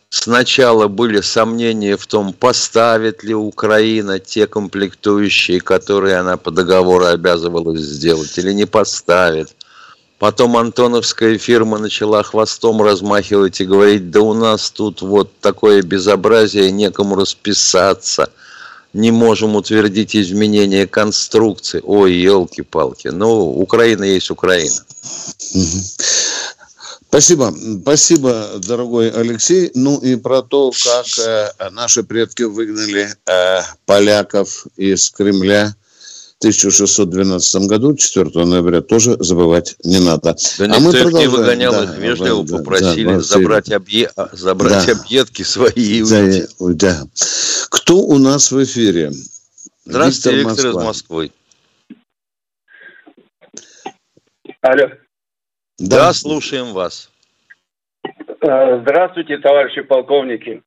сначала 0.10 0.88
были 0.88 1.22
сомнения 1.22 1.98
в 1.98 2.08
том, 2.08 2.34
поставит 2.34 3.24
ли 3.24 3.34
Украина 3.34 4.20
те 4.20 4.48
комплектующие, 4.48 5.62
которые 5.62 6.18
она 6.18 6.38
по 6.38 6.52
договору 6.52 7.06
обязывалась 7.06 7.82
сделать, 7.82 8.38
или 8.38 8.54
не 8.54 8.66
поставит. 8.66 9.56
Потом 10.20 10.58
антоновская 10.58 11.38
фирма 11.38 11.78
начала 11.78 12.24
хвостом 12.24 12.82
размахивать 12.82 13.62
и 13.62 13.66
говорить, 13.66 14.10
да 14.10 14.22
у 14.22 14.34
нас 14.34 14.72
тут 14.72 15.02
вот 15.02 15.32
такое 15.40 15.84
безобразие, 15.84 16.72
некому 16.72 17.16
расписаться– 17.16 18.32
не 18.94 19.12
можем 19.12 19.56
утвердить 19.56 20.16
изменения 20.16 20.88
конструкции. 20.88 21.82
Ой, 21.84 22.14
елки-палки. 22.14 23.10
Ну, 23.10 23.60
Украина 23.60 24.04
есть 24.04 24.32
Украина. 24.32 24.76
Спасибо. 27.10 27.54
Спасибо, 27.82 28.60
дорогой 28.68 29.10
Алексей. 29.10 29.72
Ну 29.74 29.98
и 30.00 30.16
про 30.16 30.42
то, 30.42 30.72
как 30.72 31.06
э, 31.26 31.70
наши 31.72 32.04
предки 32.04 32.44
выгнали 32.44 33.10
э, 33.26 33.62
поляков 33.86 34.68
из 34.76 35.10
Кремля– 35.10 35.76
1612 36.40 37.64
году, 37.64 37.96
4 37.96 38.46
ноября, 38.46 38.82
тоже 38.82 39.18
забывать 39.20 39.76
не 39.84 40.00
надо. 40.00 40.36
Да 40.60 40.66
а 40.66 40.80
мы 40.80 40.92
продолжаем. 40.92 41.18
не 41.18 41.28
выгонял, 41.36 41.72
да, 41.72 41.84
их 41.86 41.98
вежливо 41.98 42.44
да, 42.44 42.58
попросили 42.58 43.14
да, 43.16 43.20
забрать, 43.22 43.72
объе... 43.72 44.12
забрать 44.34 44.86
да. 44.86 44.92
объедки 44.92 45.42
свои 45.42 45.72
и 45.76 46.04
уйти. 46.04 46.46
Да, 46.60 46.68
да. 46.74 47.08
Кто 47.70 47.98
у 47.98 48.20
нас 48.20 48.52
в 48.52 48.64
эфире? 48.64 49.12
Здравствуйте, 49.86 50.38
Виктор, 50.38 50.56
Виктор 50.58 50.70
из 50.70 50.86
Москвы. 50.86 51.32
Алло. 54.62 54.90
Да, 55.80 56.08
да, 56.08 56.14
слушаем 56.14 56.74
вас. 56.74 57.12
Э, 58.04 58.80
здравствуйте, 58.82 59.38
товарищи 59.38 59.82
полковники. 59.82 60.64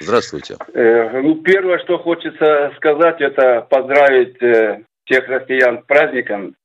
Здравствуйте. 0.00 0.56
Э, 0.72 1.20
ну, 1.20 1.42
первое, 1.42 1.78
что 1.80 1.98
хочется 1.98 2.72
сказать, 2.76 3.20
это 3.20 3.60
поздравить 3.68 4.42
э, 4.42 4.84
всех 5.04 5.28
россиян 5.28 5.82
с 5.82 5.84
праздником 5.84 6.56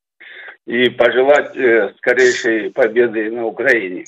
и 0.66 0.90
пожелать 0.90 1.52
скорейшей 1.98 2.72
победы 2.72 3.30
на 3.30 3.46
Украине. 3.46 4.06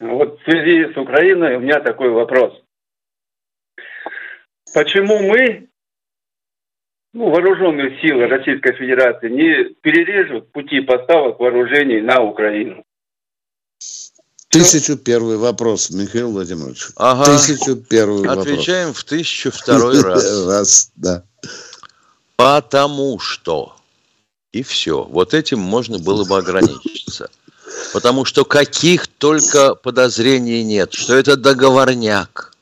Вот 0.00 0.40
в 0.40 0.44
связи 0.44 0.92
с 0.92 0.96
Украиной 0.96 1.56
у 1.56 1.60
меня 1.60 1.80
такой 1.80 2.08
вопрос. 2.08 2.58
Почему 4.72 5.18
мы, 5.18 5.68
ну, 7.12 7.28
вооруженные 7.28 8.00
силы 8.00 8.26
Российской 8.28 8.72
Федерации, 8.72 9.28
не 9.28 9.74
перережут 9.82 10.50
пути 10.52 10.80
поставок 10.80 11.38
вооружений 11.38 12.00
на 12.00 12.22
Украину? 12.22 12.82
Тысячу 14.50 14.96
первый 14.96 15.36
вопрос, 15.36 15.90
Михаил 15.90 16.32
Владимирович. 16.32 16.88
Ага. 16.96 17.24
Тысячу 17.24 17.76
первый 17.76 18.26
вопрос. 18.26 18.46
Отвечаем 18.46 18.92
в 18.92 19.04
тысячу 19.04 19.52
второй 19.52 20.00
раз. 20.02 20.46
Раз, 20.46 20.90
да. 20.96 21.22
Потому 22.36 23.20
что 23.20 23.76
и 24.50 24.64
все. 24.64 25.04
Вот 25.04 25.34
этим 25.34 25.60
можно 25.60 25.98
было 26.00 26.24
бы 26.24 26.36
ограничиться. 26.36 27.30
Потому 27.92 28.24
что 28.24 28.44
каких 28.44 29.06
только 29.06 29.76
подозрений 29.76 30.64
нет, 30.64 30.92
что 30.94 31.14
это 31.14 31.36
договорняк. 31.36 32.52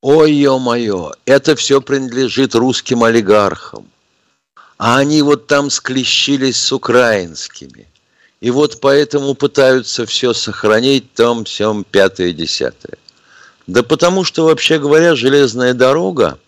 Ой, 0.00 0.32
ё-моё, 0.32 1.12
это 1.26 1.56
все 1.56 1.80
принадлежит 1.80 2.54
русским 2.54 3.02
олигархам. 3.02 3.88
А 4.78 4.98
они 4.98 5.22
вот 5.22 5.48
там 5.48 5.70
склещились 5.70 6.60
с 6.60 6.72
украинскими. 6.72 7.88
И 8.42 8.50
вот 8.50 8.80
поэтому 8.80 9.34
пытаются 9.34 10.04
все 10.04 10.34
сохранить, 10.34 11.10
там, 11.14 11.44
всем, 11.44 11.84
пятое, 11.90 12.32
десятое. 12.32 12.98
Да 13.66 13.82
потому 13.82 14.24
что, 14.24 14.44
вообще 14.44 14.78
говоря, 14.78 15.14
железная 15.14 15.72
дорога 15.72 16.38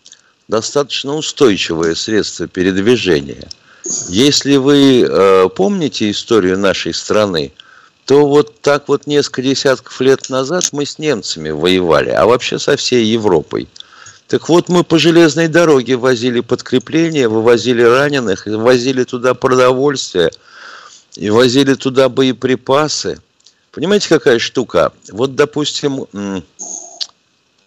достаточно 0.48 1.14
устойчивое 1.14 1.94
средство 1.94 2.46
передвижения– 2.46 3.48
если 4.08 4.56
вы 4.56 5.02
э, 5.02 5.48
помните 5.54 6.10
историю 6.10 6.58
нашей 6.58 6.94
страны, 6.94 7.52
то 8.06 8.26
вот 8.26 8.60
так 8.60 8.88
вот 8.88 9.06
несколько 9.06 9.42
десятков 9.42 10.00
лет 10.00 10.30
назад 10.30 10.64
мы 10.72 10.86
с 10.86 10.98
немцами 10.98 11.50
воевали, 11.50 12.10
а 12.10 12.24
вообще 12.24 12.58
со 12.58 12.76
всей 12.76 13.04
Европой. 13.04 13.68
Так 14.26 14.48
вот, 14.48 14.70
мы 14.70 14.84
по 14.84 14.98
железной 14.98 15.48
дороге 15.48 15.96
возили 15.96 16.40
подкрепления, 16.40 17.28
вывозили 17.28 17.82
раненых, 17.82 18.46
возили 18.46 19.04
туда 19.04 19.34
продовольствие. 19.34 20.30
И 21.16 21.30
возили 21.30 21.74
туда 21.74 22.08
боеприпасы. 22.08 23.20
Понимаете, 23.70 24.08
какая 24.08 24.38
штука? 24.38 24.92
Вот, 25.10 25.34
допустим, 25.34 26.06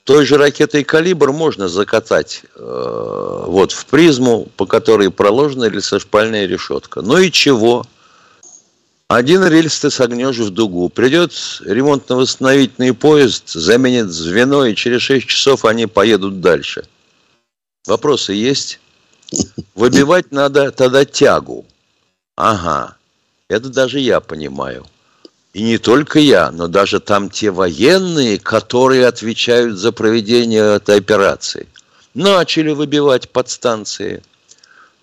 той 0.04 0.26
же 0.26 0.38
ракетой 0.38 0.84
«Калибр» 0.84 1.34
можно 1.34 1.68
закатать 1.68 2.44
э, 2.56 3.44
вот 3.48 3.74
в 3.74 3.86
призму, 3.88 4.48
по 4.56 4.66
которой 4.66 5.12
проложена 5.12 5.66
рельсошпальная 5.66 6.46
решетка. 6.46 7.02
Ну 7.02 7.18
и 7.18 7.30
чего? 7.30 7.86
Один 9.10 9.46
рельс 9.46 9.80
ты 9.80 9.90
согнешь 9.90 10.38
в 10.38 10.50
дугу. 10.50 10.90
Придет 10.90 11.34
ремонтно-восстановительный 11.62 12.94
поезд, 12.94 13.50
заменит 13.50 14.10
звено, 14.10 14.66
и 14.66 14.76
через 14.76 15.02
6 15.02 15.28
часов 15.28 15.66
они 15.66 15.88
поедут 15.88 16.42
дальше. 16.42 16.86
Вопросы 17.86 18.34
есть? 18.34 18.80
Выбивать 19.76 20.32
надо 20.32 20.72
тогда 20.72 21.06
тягу. 21.06 21.66
Ага, 22.36 22.97
это 23.50 23.70
даже 23.70 24.00
я 24.00 24.20
понимаю. 24.20 24.86
И 25.54 25.64
не 25.64 25.78
только 25.78 26.20
я, 26.20 26.52
но 26.52 26.68
даже 26.68 27.00
там 27.00 27.30
те 27.30 27.50
военные, 27.50 28.38
которые 28.38 29.08
отвечают 29.08 29.78
за 29.78 29.92
проведение 29.92 30.76
этой 30.76 30.98
операции, 30.98 31.68
начали 32.14 32.72
выбивать 32.72 33.30
подстанции. 33.30 34.22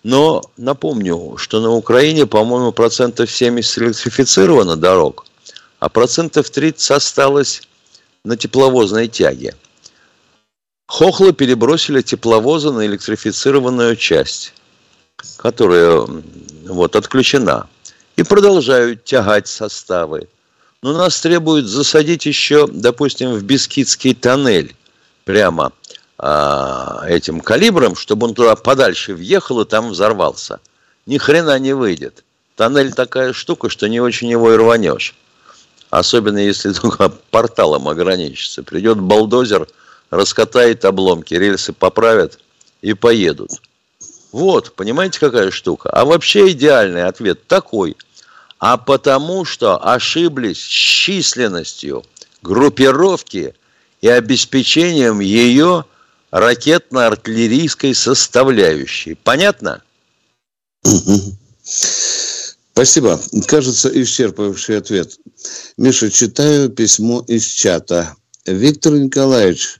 Но 0.03 0.43
напомню, 0.57 1.37
что 1.39 1.61
на 1.61 1.71
Украине, 1.71 2.27
по-моему, 2.27 2.73
процентов 2.73 3.31
70 3.31 3.79
электрифицировано 3.79 4.77
дорог, 4.77 5.27
а 5.81 5.89
процентов 5.89 6.51
30 6.51 6.91
осталось 6.91 7.63
на 8.25 8.37
тепловозной 8.37 9.09
тяге. 9.09 9.55
Хохлы 10.87 11.33
перебросили 11.33 12.03
тепловозы 12.03 12.71
на 12.71 12.87
электрифицированную 12.87 13.97
часть, 13.97 14.53
которая 15.39 16.07
вот, 16.67 16.95
отключена. 16.95 17.67
И 18.17 18.23
продолжают 18.23 19.05
тягать 19.05 19.49
составы. 19.49 20.29
Но 20.83 20.93
нас 20.93 21.21
требуют 21.21 21.67
засадить 21.67 22.27
еще, 22.27 22.67
допустим, 22.67 23.33
в 23.33 23.43
Бескидский 23.43 24.15
тоннель 24.15 24.75
прямо 25.25 25.73
а, 26.19 27.05
этим 27.09 27.41
калибром, 27.41 27.97
чтобы 27.97 28.27
он 28.27 28.35
туда 28.35 28.55
подальше 28.55 29.15
въехал 29.15 29.61
и 29.61 29.65
там 29.65 29.91
взорвался. 29.91 30.61
Ни 31.07 31.19
хрена 31.19 31.59
не 31.59 31.73
выйдет. 31.73 32.23
Тоннель 32.57 32.93
такая 32.93 33.33
штука, 33.33 33.69
что 33.69 33.89
не 33.89 34.01
очень 34.01 34.29
его 34.29 34.53
и 34.53 34.57
рванешь. 34.57 35.15
Особенно 35.91 36.39
если 36.39 36.73
только 36.81 37.09
порталом 37.09 37.89
ограничится. 37.89 38.63
Придет 38.63 39.01
балдозер, 39.01 39.67
раскатает 40.11 40.85
обломки, 40.85 41.35
рельсы 41.35 41.73
поправят 41.73 42.39
и 42.83 42.95
поедут. 42.95 43.51
Вот, 44.35 44.75
понимаете, 44.75 45.21
какая 45.21 45.51
штука? 45.51 45.91
А 45.91 46.05
вообще 46.05 46.51
идеальный 46.51 47.05
ответ 47.05 47.47
такой– 47.47 47.97
а 48.67 48.79
потому 48.79 49.45
что 49.45 49.77
ошиблись 49.77 50.57
с 50.57 50.67
численностью 50.67 52.03
группировки 52.41 53.55
и 54.01 54.09
обеспечением 54.09 55.21
ее 55.21 55.85
ракетно-артиллерийской 56.31 57.95
составляющей. 57.95 59.17
Понятно? 59.23 59.83
Спасибо. 62.73 63.21
Кажется, 63.47 63.91
исчерпывающий 63.91 64.79
ответ. 64.79 65.19
Миша, 65.77 66.11
читаю 66.11 66.71
письмо 66.71 67.23
из 67.29 67.45
чата. 67.45 68.17
Виктор 68.47 68.95
Николаевич, 68.95 69.79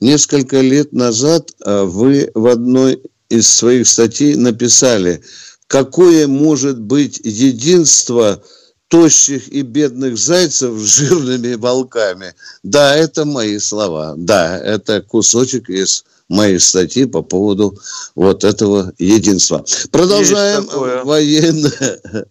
несколько 0.00 0.60
лет 0.62 0.92
назад 0.92 1.52
а, 1.64 1.84
вы 1.84 2.32
в 2.34 2.48
одной 2.48 3.00
из 3.28 3.48
своих 3.48 3.86
статей 3.86 4.36
написали– 4.36 5.22
какое 5.66 6.26
может 6.26 6.80
быть 6.80 7.20
единство 7.24 8.42
тощих 8.88 9.48
и 9.48 9.62
бедных 9.62 10.16
зайцев 10.16 10.74
с 10.74 10.98
жирными 10.98 11.54
волками. 11.54 12.34
Да, 12.62 12.94
это 12.94 13.24
мои 13.24 13.58
слова. 13.58 14.14
Да, 14.16 14.58
это 14.58 15.02
кусочек 15.02 15.68
из 15.68 16.04
моей 16.28 16.60
статьи 16.60 17.04
по 17.04 17.22
поводу 17.22 17.74
вот 18.14 18.44
этого 18.44 18.92
единства. 18.98 19.64
Продолжаем 19.90 20.66
военное. 21.04 22.26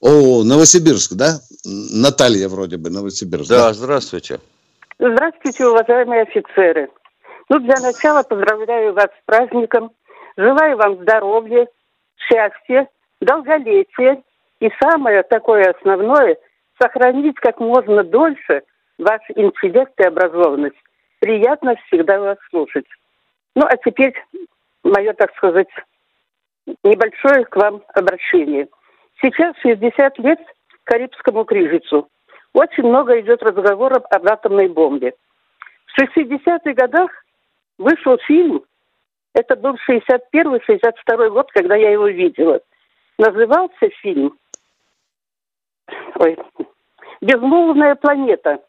О, 0.00 0.44
Новосибирск, 0.44 1.14
да? 1.14 1.40
Наталья 1.64 2.48
вроде 2.48 2.76
бы, 2.76 2.90
Новосибирск. 2.90 3.48
Да, 3.48 3.68
да? 3.68 3.74
здравствуйте. 3.74 4.38
Здравствуйте, 4.98 5.66
уважаемые 5.66 6.22
офицеры. 6.22 6.88
Ну, 7.48 7.58
для 7.58 7.80
начала 7.80 8.22
поздравляю 8.22 8.94
вас 8.94 9.06
с 9.06 9.26
праздником. 9.26 9.90
Желаю 10.36 10.76
вам 10.76 11.02
здоровья, 11.02 11.68
счастье, 12.16 12.88
долголетие 13.20 14.22
и 14.60 14.70
самое 14.80 15.22
такое 15.22 15.70
основное– 15.70 16.36
сохранить 16.80 17.36
как 17.36 17.60
можно 17.60 18.02
дольше 18.02 18.62
ваш 18.98 19.20
интеллект 19.36 19.92
и 19.98 20.04
образованность. 20.04 20.76
Приятно 21.20 21.76
всегда 21.86 22.18
вас 22.18 22.38
слушать. 22.50 22.86
Ну, 23.54 23.64
а 23.64 23.76
теперь 23.76 24.14
мое, 24.82 25.12
так 25.12 25.34
сказать, 25.36 25.68
небольшое 26.82 27.44
к 27.44 27.54
вам 27.56 27.82
обращение. 27.94 28.68
Сейчас 29.22 29.54
60 29.62 30.18
лет 30.18 30.40
Карибскому 30.84 31.44
кризису. 31.44 32.08
Очень 32.52 32.84
много 32.84 33.20
идет 33.20 33.42
разговоров 33.42 34.02
об 34.10 34.26
атомной 34.26 34.68
бомбе. 34.68 35.14
В 35.86 36.00
60-х 36.00 36.72
годах 36.72 37.10
вышел 37.78 38.18
фильм 38.26 38.64
это 39.34 39.56
был 39.56 39.76
61-62 39.88 41.30
год, 41.30 41.50
когда 41.52 41.76
я 41.76 41.90
его 41.90 42.08
видела. 42.08 42.60
Назывался 43.18 43.88
фильм 44.00 44.36
Ой. 46.16 46.38
«Безмолвная 47.20 47.94
планета». 47.94 48.62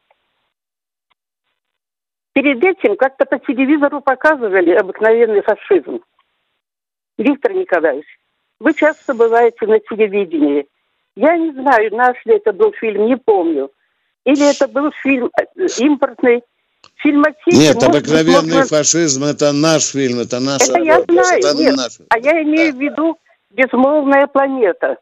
Перед 2.34 2.63
этим 2.63 2.97
как-то 2.97 3.25
по 3.25 3.39
телевизору 3.39 4.01
показывали 4.01 4.71
обыкновенный 4.71 5.41
фашизм. 5.41 6.01
Виктор 7.17 7.54
Николаевич, 7.54 8.06
вы 8.60 8.73
часто 8.73 9.13
бываете 9.13 9.65
на 9.67 9.80
телевидении. 9.80 10.67
Я 11.15 11.38
не 11.38 11.51
знаю, 11.51 11.95
наш 11.95 12.17
ли 12.25 12.36
это 12.36 12.51
был 12.51 12.73
фильм, 12.73 13.06
не 13.06 13.15
помню. 13.15 13.71
Или 14.25 14.51
это 14.51 14.67
был 14.67 14.91
фильм 15.01 15.32
э, 15.39 15.67
импортный, 16.86 17.02
фильмотеке... 17.02 17.58
Нет, 17.58 17.84
обыкновенный 17.84 18.58
можно... 18.58 18.78
фашизм– 18.78 19.24
это 19.26 19.52
наш 19.52 19.91
фильм, 19.91 20.19
это 20.19 20.39
наша 20.39 20.65
Это 20.65 20.80
я 20.80 21.04
знаю, 21.04 21.39
это 21.39 21.58
нет, 21.58 21.76
наш... 21.76 21.98
а 22.10 22.17
я 22.19 22.43
имею 22.43 22.71
да. 22.71 22.78
в 22.78 22.82
виду 22.82 23.17
«Безмолвная 23.52 24.28
планета». 24.28 24.98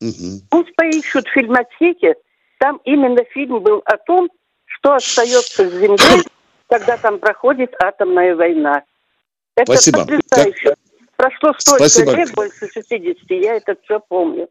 Угу. 0.00 0.42
Пусть 0.50 0.74
поищут 0.76 1.26
в 1.26 1.32
фильмотеке, 1.32 2.14
там 2.58 2.80
именно 2.84 3.22
фильм 3.32 3.60
был 3.60 3.82
о 3.84 3.96
том, 3.98 4.28
что 4.66 4.94
остается 4.94 5.68
с 5.68 5.72
Землей, 5.72 6.24
когда 6.68 6.96
там 6.96 7.18
проходит 7.18 7.74
атомная 7.80 8.34
война. 8.34 8.82
Это 9.56 9.72
Спасибо. 9.72 10.00
потрясающе. 10.00 10.70
Как... 10.70 10.78
Прошло 11.16 11.54
столько 11.58 11.88
Спасибо. 11.88 12.16
лет, 12.16 12.34
больше 12.34 12.68
60, 12.72 13.30
я 13.30 13.54
это 13.54 13.76
все 13.84 14.00
помню. 14.00 14.48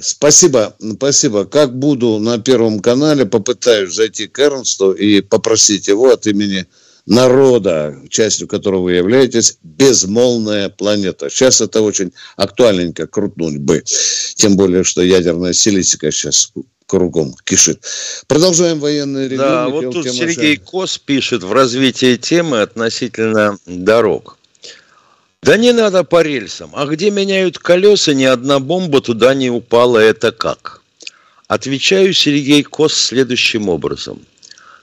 Спасибо, 0.00 0.76
спасибо. 0.96 1.44
Как 1.44 1.76
буду 1.76 2.18
на 2.18 2.38
Первом 2.38 2.80
канале, 2.80 3.24
попытаюсь 3.26 3.94
зайти 3.94 4.26
к 4.26 4.38
Эрнсту 4.38 4.92
и 4.92 5.20
попросить 5.20 5.88
его 5.88 6.10
от 6.10 6.26
имени 6.26 6.66
народа, 7.06 7.96
частью 8.10 8.46
которого 8.46 8.82
вы 8.82 8.92
являетесь, 8.92 9.58
безмолвная 9.62 10.68
планета. 10.68 11.30
Сейчас 11.30 11.60
это 11.60 11.80
очень 11.80 12.12
актуальненько 12.36 13.06
крутнуть 13.06 13.58
бы. 13.58 13.82
Тем 14.34 14.56
более, 14.56 14.84
что 14.84 15.02
ядерная 15.02 15.54
силисика 15.54 16.10
сейчас 16.10 16.52
кругом 16.86 17.34
кишит. 17.44 17.84
Продолжаем 18.26 18.80
военные 18.80 19.28
регионы. 19.28 19.48
Да, 19.48 19.68
вот 19.68 19.92
тут 19.92 20.10
Сергей 20.10 20.56
Кос 20.56 20.98
пишет 20.98 21.42
в 21.42 21.52
развитии 21.52 22.16
темы 22.16 22.62
относительно 22.62 23.58
дорог. 23.66 24.37
Да 25.42 25.56
не 25.56 25.72
надо 25.72 26.04
по 26.04 26.22
рельсам. 26.22 26.70
А 26.74 26.86
где 26.86 27.10
меняют 27.10 27.58
колеса, 27.58 28.12
ни 28.12 28.24
одна 28.24 28.58
бомба 28.58 29.00
туда 29.00 29.34
не 29.34 29.50
упала. 29.50 29.98
Это 29.98 30.32
как? 30.32 30.82
Отвечаю 31.46 32.12
Сергей 32.12 32.62
Кос 32.62 32.92
следующим 32.92 33.68
образом. 33.68 34.20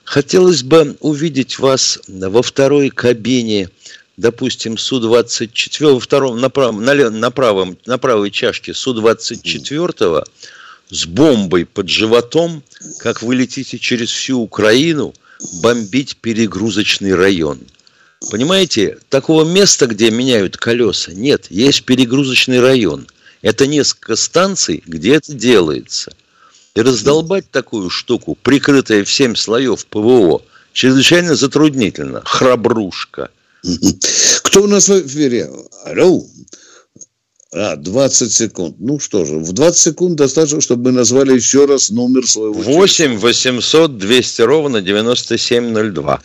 Хотелось 0.04 0.62
бы 0.62 0.96
увидеть 1.00 1.58
вас 1.58 2.00
во 2.08 2.42
второй 2.42 2.90
кабине, 2.90 3.70
допустим, 4.16 4.78
Су-24, 4.78 5.92
во 5.92 6.00
втором, 6.00 6.40
на, 6.40 6.48
прав, 6.48 6.74
на, 6.74 7.10
на, 7.10 7.30
правом, 7.30 7.76
на 7.86 7.98
правой 7.98 8.30
чашке 8.30 8.72
Су-24 8.72 10.24
с 10.88 11.06
бомбой 11.06 11.66
под 11.66 11.88
животом, 11.88 12.62
как 12.98 13.22
вы 13.22 13.34
летите 13.34 13.78
через 13.78 14.10
всю 14.10 14.40
Украину 14.40 15.12
бомбить 15.60 16.16
перегрузочный 16.16 17.14
район– 17.14 17.60
Понимаете, 18.30 18.98
такого 19.08 19.44
места, 19.44 19.86
где 19.86 20.10
меняют 20.10 20.56
колеса, 20.56 21.12
нет. 21.12 21.46
Есть 21.50 21.84
перегрузочный 21.84 22.60
район. 22.60 23.06
Это 23.42 23.66
несколько 23.66 24.16
станций, 24.16 24.82
где 24.86 25.14
это 25.16 25.34
делается. 25.34 26.12
И 26.74 26.80
раздолбать 26.80 27.50
такую 27.50 27.90
штуку, 27.90 28.36
прикрытая 28.42 29.04
в 29.04 29.12
семь 29.12 29.34
слоев 29.34 29.86
ПВО, 29.86 30.42
чрезвычайно 30.72 31.34
затруднительно. 31.34 32.22
Храбрушка. 32.24 33.30
Кто 34.42 34.62
у 34.62 34.66
нас 34.66 34.88
в 34.88 35.06
эфире? 35.06 35.50
Алло. 35.84 36.24
А, 37.52 37.76
20 37.76 38.32
секунд. 38.32 38.76
Ну 38.78 38.98
что 38.98 39.24
же, 39.24 39.38
в 39.38 39.52
20 39.52 39.78
секунд 39.78 40.16
достаточно, 40.16 40.60
чтобы 40.60 40.84
мы 40.84 40.92
назвали 40.92 41.34
еще 41.34 41.64
раз 41.64 41.90
номер 41.90 42.26
своего 42.26 42.60
8 42.60 43.18
800 43.18 43.96
200 43.96 44.42
ровно 44.42 44.82
9702. 44.82 46.20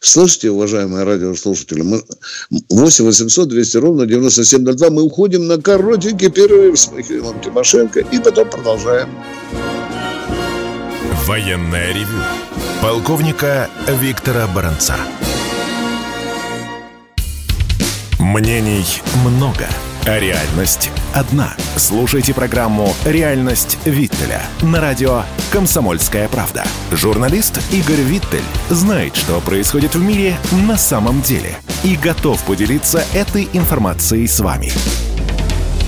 Слышите, 0.00 0.50
уважаемые 0.50 1.04
радиослушатели, 1.04 1.82
мы 1.82 2.02
8 2.70 3.04
800 3.04 3.48
200 3.48 3.76
ровно 3.78 4.06
9702. 4.06 4.90
Мы 4.90 5.02
уходим 5.02 5.48
на 5.48 5.60
коротенький 5.60 6.30
перерыв 6.30 6.78
с 6.78 6.90
Михаилом 6.92 7.40
Тимошенко 7.40 8.00
и 8.00 8.18
потом 8.18 8.48
продолжаем. 8.48 9.08
Военная 11.26 11.92
ревю. 11.92 12.22
Полковника 12.80 13.68
Виктора 14.00 14.46
Баранца. 14.46 14.96
Мнений 18.20 18.84
много, 19.24 19.66
а 19.66 19.87
реальность 20.16 20.90
одна. 21.12 21.54
Слушайте 21.76 22.32
программу 22.32 22.94
«Реальность 23.04 23.76
Виттеля» 23.84 24.42
на 24.62 24.80
радио 24.80 25.24
«Комсомольская 25.52 26.28
правда». 26.28 26.64
Журналист 26.90 27.60
Игорь 27.70 28.00
Виттель 28.00 28.42
знает, 28.70 29.14
что 29.14 29.38
происходит 29.40 29.94
в 29.94 30.00
мире 30.00 30.38
на 30.66 30.78
самом 30.78 31.20
деле 31.20 31.58
и 31.84 31.94
готов 31.96 32.42
поделиться 32.44 33.04
этой 33.12 33.50
информацией 33.52 34.26
с 34.26 34.40
вами. 34.40 34.72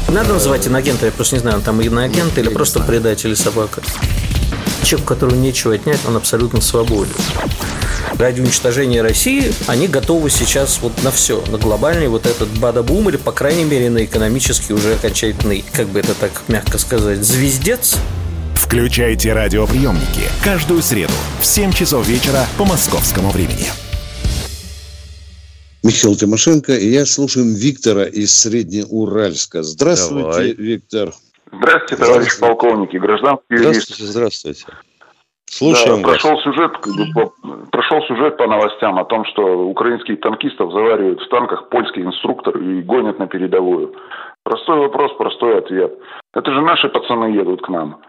Надо 0.08 0.34
называть 0.34 0.68
иногента, 0.68 1.06
я 1.06 1.12
просто 1.12 1.36
не 1.36 1.40
знаю, 1.40 1.56
он 1.56 1.62
там 1.62 1.80
иноагент 1.80 2.36
или 2.36 2.48
просто 2.50 2.80
предатель 2.80 3.34
собака. 3.34 3.80
Человек, 4.82 5.08
которого 5.08 5.36
нечего 5.36 5.72
отнять, 5.72 6.00
он 6.06 6.16
абсолютно 6.16 6.60
свободен. 6.60 7.14
Ради 8.20 8.42
уничтожения 8.42 9.00
России 9.00 9.50
они 9.66 9.88
готовы 9.88 10.28
сейчас 10.28 10.80
вот 10.82 10.92
на 11.02 11.10
все, 11.10 11.42
на 11.50 11.56
глобальный 11.56 12.08
вот 12.08 12.26
этот 12.26 12.50
бада-бум 12.60 13.08
или, 13.08 13.16
по 13.16 13.32
крайней 13.32 13.64
мере, 13.64 13.88
на 13.88 14.04
экономический 14.04 14.74
уже 14.74 14.92
окончательный, 14.96 15.64
как 15.72 15.86
бы 15.86 16.00
это 16.00 16.12
так 16.14 16.42
мягко 16.46 16.76
сказать, 16.76 17.24
звездец. 17.24 17.96
Включайте 18.56 19.32
радиоприемники 19.32 20.28
каждую 20.44 20.82
среду 20.82 21.14
в 21.40 21.46
7 21.46 21.72
часов 21.72 22.06
вечера 22.06 22.44
по 22.58 22.66
московскому 22.66 23.30
времени. 23.30 23.68
Михаил 25.82 26.14
Тимошенко 26.14 26.74
и 26.74 26.90
я 26.90 27.06
слушаем 27.06 27.54
Виктора 27.54 28.04
из 28.04 28.38
Среднеуральска. 28.38 29.62
Здравствуйте, 29.62 30.24
Давай. 30.24 30.52
Виктор. 30.52 31.14
Здравствуйте, 31.50 31.96
товарищ 31.96 32.38
полковники, 32.38 32.98
гражданские 32.98 33.60
Здравствуйте, 33.60 34.04
здравствуйте. 34.04 34.66
Слушаем 35.50 36.02
да, 36.02 36.08
вас. 36.08 36.22
прошел 36.22 36.40
сюжет, 36.42 36.78
прошел 37.72 38.02
сюжет 38.02 38.36
по 38.36 38.46
новостям 38.46 39.00
о 39.00 39.04
том, 39.04 39.24
что 39.24 39.42
украинских 39.66 40.20
танкистов 40.20 40.72
заваривают 40.72 41.20
в 41.20 41.28
танках 41.28 41.68
польский 41.70 42.02
инструктор 42.02 42.56
и 42.56 42.82
гонят 42.82 43.18
на 43.18 43.26
передовую. 43.26 43.92
Простой 44.44 44.78
вопрос, 44.78 45.12
простой 45.18 45.58
ответ. 45.58 45.92
Это 46.34 46.52
же 46.52 46.60
наши 46.60 46.88
пацаны 46.88 47.32
едут 47.34 47.62
к 47.62 47.68
нам. 47.68 48.00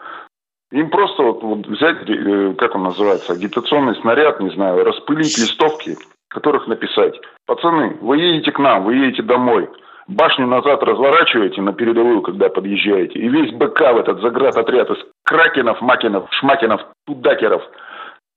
Им 0.71 0.91
просто 0.91 1.23
вот, 1.23 1.41
вот 1.41 1.65
взять, 1.65 2.07
э, 2.07 2.53
как 2.59 2.75
он 2.75 2.83
называется, 2.83 3.33
агитационный 3.33 3.95
снаряд, 3.95 4.39
не 4.39 4.51
знаю, 4.51 4.85
распылить 4.85 5.35
листовки, 5.39 5.97
которых 6.29 6.67
написать. 6.67 7.19
Пацаны, 7.47 7.97
вы 8.01 8.17
едете 8.17 8.51
к 8.51 8.59
нам, 8.59 8.83
вы 8.83 8.95
едете 8.95 9.23
домой. 9.23 9.67
Башню 10.07 10.47
назад 10.47 10.81
разворачиваете 10.83 11.61
на 11.61 11.73
передовую, 11.73 12.21
когда 12.21 12.49
подъезжаете. 12.49 13.19
И 13.19 13.29
весь 13.29 13.53
БК 13.53 13.93
в 13.93 13.97
этот 13.97 14.21
заградотряд 14.21 14.89
из 14.89 14.97
кракенов, 15.23 15.81
макинов, 15.81 16.27
шмакинов, 16.31 16.81
тудакеров. 17.05 17.61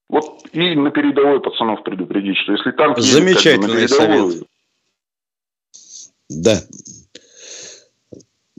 Вот 0.09 0.25
и 0.53 0.75
на 0.75 0.91
передовой 0.91 1.41
пацанов 1.41 1.83
предупредить, 1.83 2.37
что 2.39 2.53
если 2.53 2.71
танк 2.73 2.99
едет 2.99 3.13
как 3.13 3.23
бы, 3.23 3.29
на 3.29 3.35
Замечательный 3.35 3.89
передовую, 3.89 4.31
совет. 4.33 4.49
Да. 6.29 6.61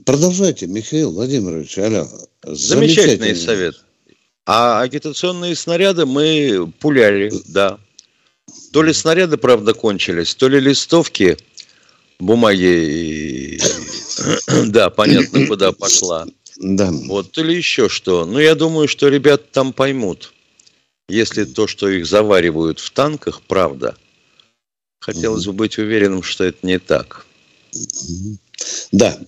Продолжайте, 0.04 0.66
Михаил 0.66 1.12
Владимирович. 1.12 1.78
Алло. 1.78 2.04
Замечательный 2.42 3.34
совет. 3.34 3.74
А 4.44 4.80
агитационные 4.80 5.56
снаряды 5.56 6.06
мы 6.06 6.72
пуляли, 6.80 7.32
да. 7.48 7.78
То 8.72 8.82
ли 8.82 8.92
снаряды, 8.92 9.36
правда, 9.36 9.74
кончились, 9.74 10.34
то 10.34 10.48
ли 10.48 10.60
листовки 10.60 11.36
бумаги, 12.18 13.58
да, 14.66 14.90
понятно, 14.90 15.46
куда 15.48 15.72
пошла. 15.72 16.26
Да. 16.56 16.90
Вот, 16.90 17.32
то 17.32 17.42
ли 17.42 17.54
еще 17.54 17.88
что. 17.88 18.24
Ну, 18.24 18.38
я 18.38 18.54
думаю, 18.54 18.88
что 18.88 19.08
ребята 19.08 19.44
там 19.52 19.72
поймут, 19.72 20.32
если 21.08 21.44
то, 21.44 21.66
что 21.66 21.88
их 21.88 22.06
заваривают 22.06 22.80
в 22.80 22.90
танках, 22.90 23.42
правда. 23.42 23.96
Хотелось 25.00 25.46
бы 25.46 25.52
быть 25.52 25.78
уверенным, 25.78 26.22
что 26.22 26.44
это 26.44 26.66
не 26.66 26.78
так. 26.78 27.26
Да, 28.90 29.18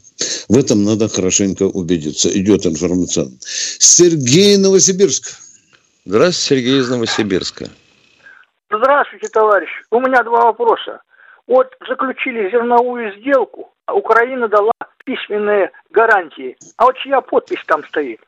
в 0.49 0.59
этом 0.59 0.85
надо 0.85 1.09
хорошенько 1.09 1.65
убедиться. 1.65 2.29
Идет 2.37 2.67
информационно. 2.67 3.37
Сергей 3.41 4.57
Новосибирск. 4.57 5.39
Здравствуйте, 6.05 6.63
Сергей 6.63 6.81
из 6.81 6.89
Новосибирска. 6.89 7.69
Здравствуйте, 8.71 9.29
товарищ. 9.29 9.69
У 9.91 10.01
меня 10.01 10.23
два 10.23 10.47
вопроса. 10.47 11.01
Вот 11.49 11.69
заключили 11.89 12.51
зерновую 12.51 13.19
сделку, 13.19 13.73
а 13.87 13.95
Украина 13.95 14.49
дала 14.49 14.73
письменные 15.05 15.71
гарантии. 15.91 16.57
А 16.77 16.85
вот 16.85 16.97
чья 16.99 17.21
подпись 17.23 17.65
там 17.67 17.83
стоит? 17.89 18.21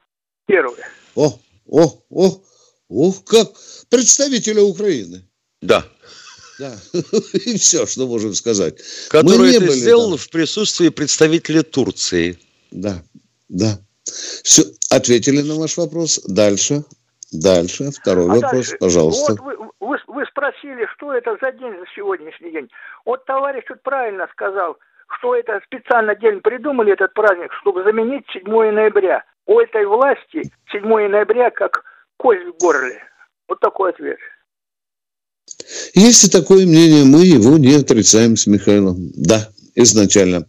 Первое. 0.46 0.88
О, 1.14 1.38
о, 1.68 1.86
о, 2.10 2.40
ух, 2.88 3.24
как 3.24 3.48
представителя 3.90 4.62
Украины. 4.62 5.22
Да. 5.60 5.84
Да, 6.58 6.74
и 7.32 7.56
все, 7.56 7.86
что 7.86 8.06
можем 8.06 8.34
сказать. 8.34 8.78
Который 9.08 9.54
это 9.54 9.68
сделал 9.68 10.16
в 10.16 10.28
присутствии 10.28 10.88
представителя 10.90 11.62
Турции. 11.62 12.38
Да, 12.70 13.02
да. 13.48 13.78
Все, 14.04 14.64
ответили 14.90 15.42
на 15.42 15.54
ваш 15.54 15.76
вопрос. 15.78 16.20
Дальше, 16.26 16.84
дальше. 17.32 17.90
Второй 17.92 18.26
А 18.26 18.34
вопрос, 18.34 18.52
дальше. 18.52 18.76
пожалуйста. 18.78 19.32
Вот 19.32 19.40
вы, 19.40 19.70
вы, 19.80 19.98
вы 20.06 20.26
спросили, 20.26 20.86
что 20.96 21.14
это 21.14 21.36
за 21.40 21.52
день 21.52 21.72
за 21.78 21.86
сегодняшний 21.94 22.52
день. 22.52 22.68
Вот 23.05 23.24
товарищ 23.24 23.64
тут 23.66 23.82
правильно 23.82 24.28
сказал, 24.32 24.76
что 25.18 25.34
это 25.34 25.61
специально 25.66 26.14
день 26.14 26.40
придумали 26.40 26.92
этот 26.92 27.12
праздник, 27.14 27.53
чтобы 27.61 27.82
заменить 27.84 28.24
7 28.32 28.44
ноября. 28.44 29.24
У 29.46 29.59
этой 29.59 29.84
власти 29.86 30.51
7 30.72 30.82
ноября 30.86 31.51
как 31.51 31.82
кость 32.16 32.44
в 32.46 32.62
горле. 32.62 33.03
Вот 33.48 33.61
такой 33.61 33.90
ответ. 33.90 34.18
Если 35.94 36.28
такое 36.28 36.66
мнение, 36.66 37.05
мы 37.05 37.24
его 37.24 37.59
не 37.59 37.74
отрицаем 37.74 38.36
с 38.36 38.46
Михаилом. 38.46 39.11
Да, 39.16 39.48
изначально. 39.74 40.46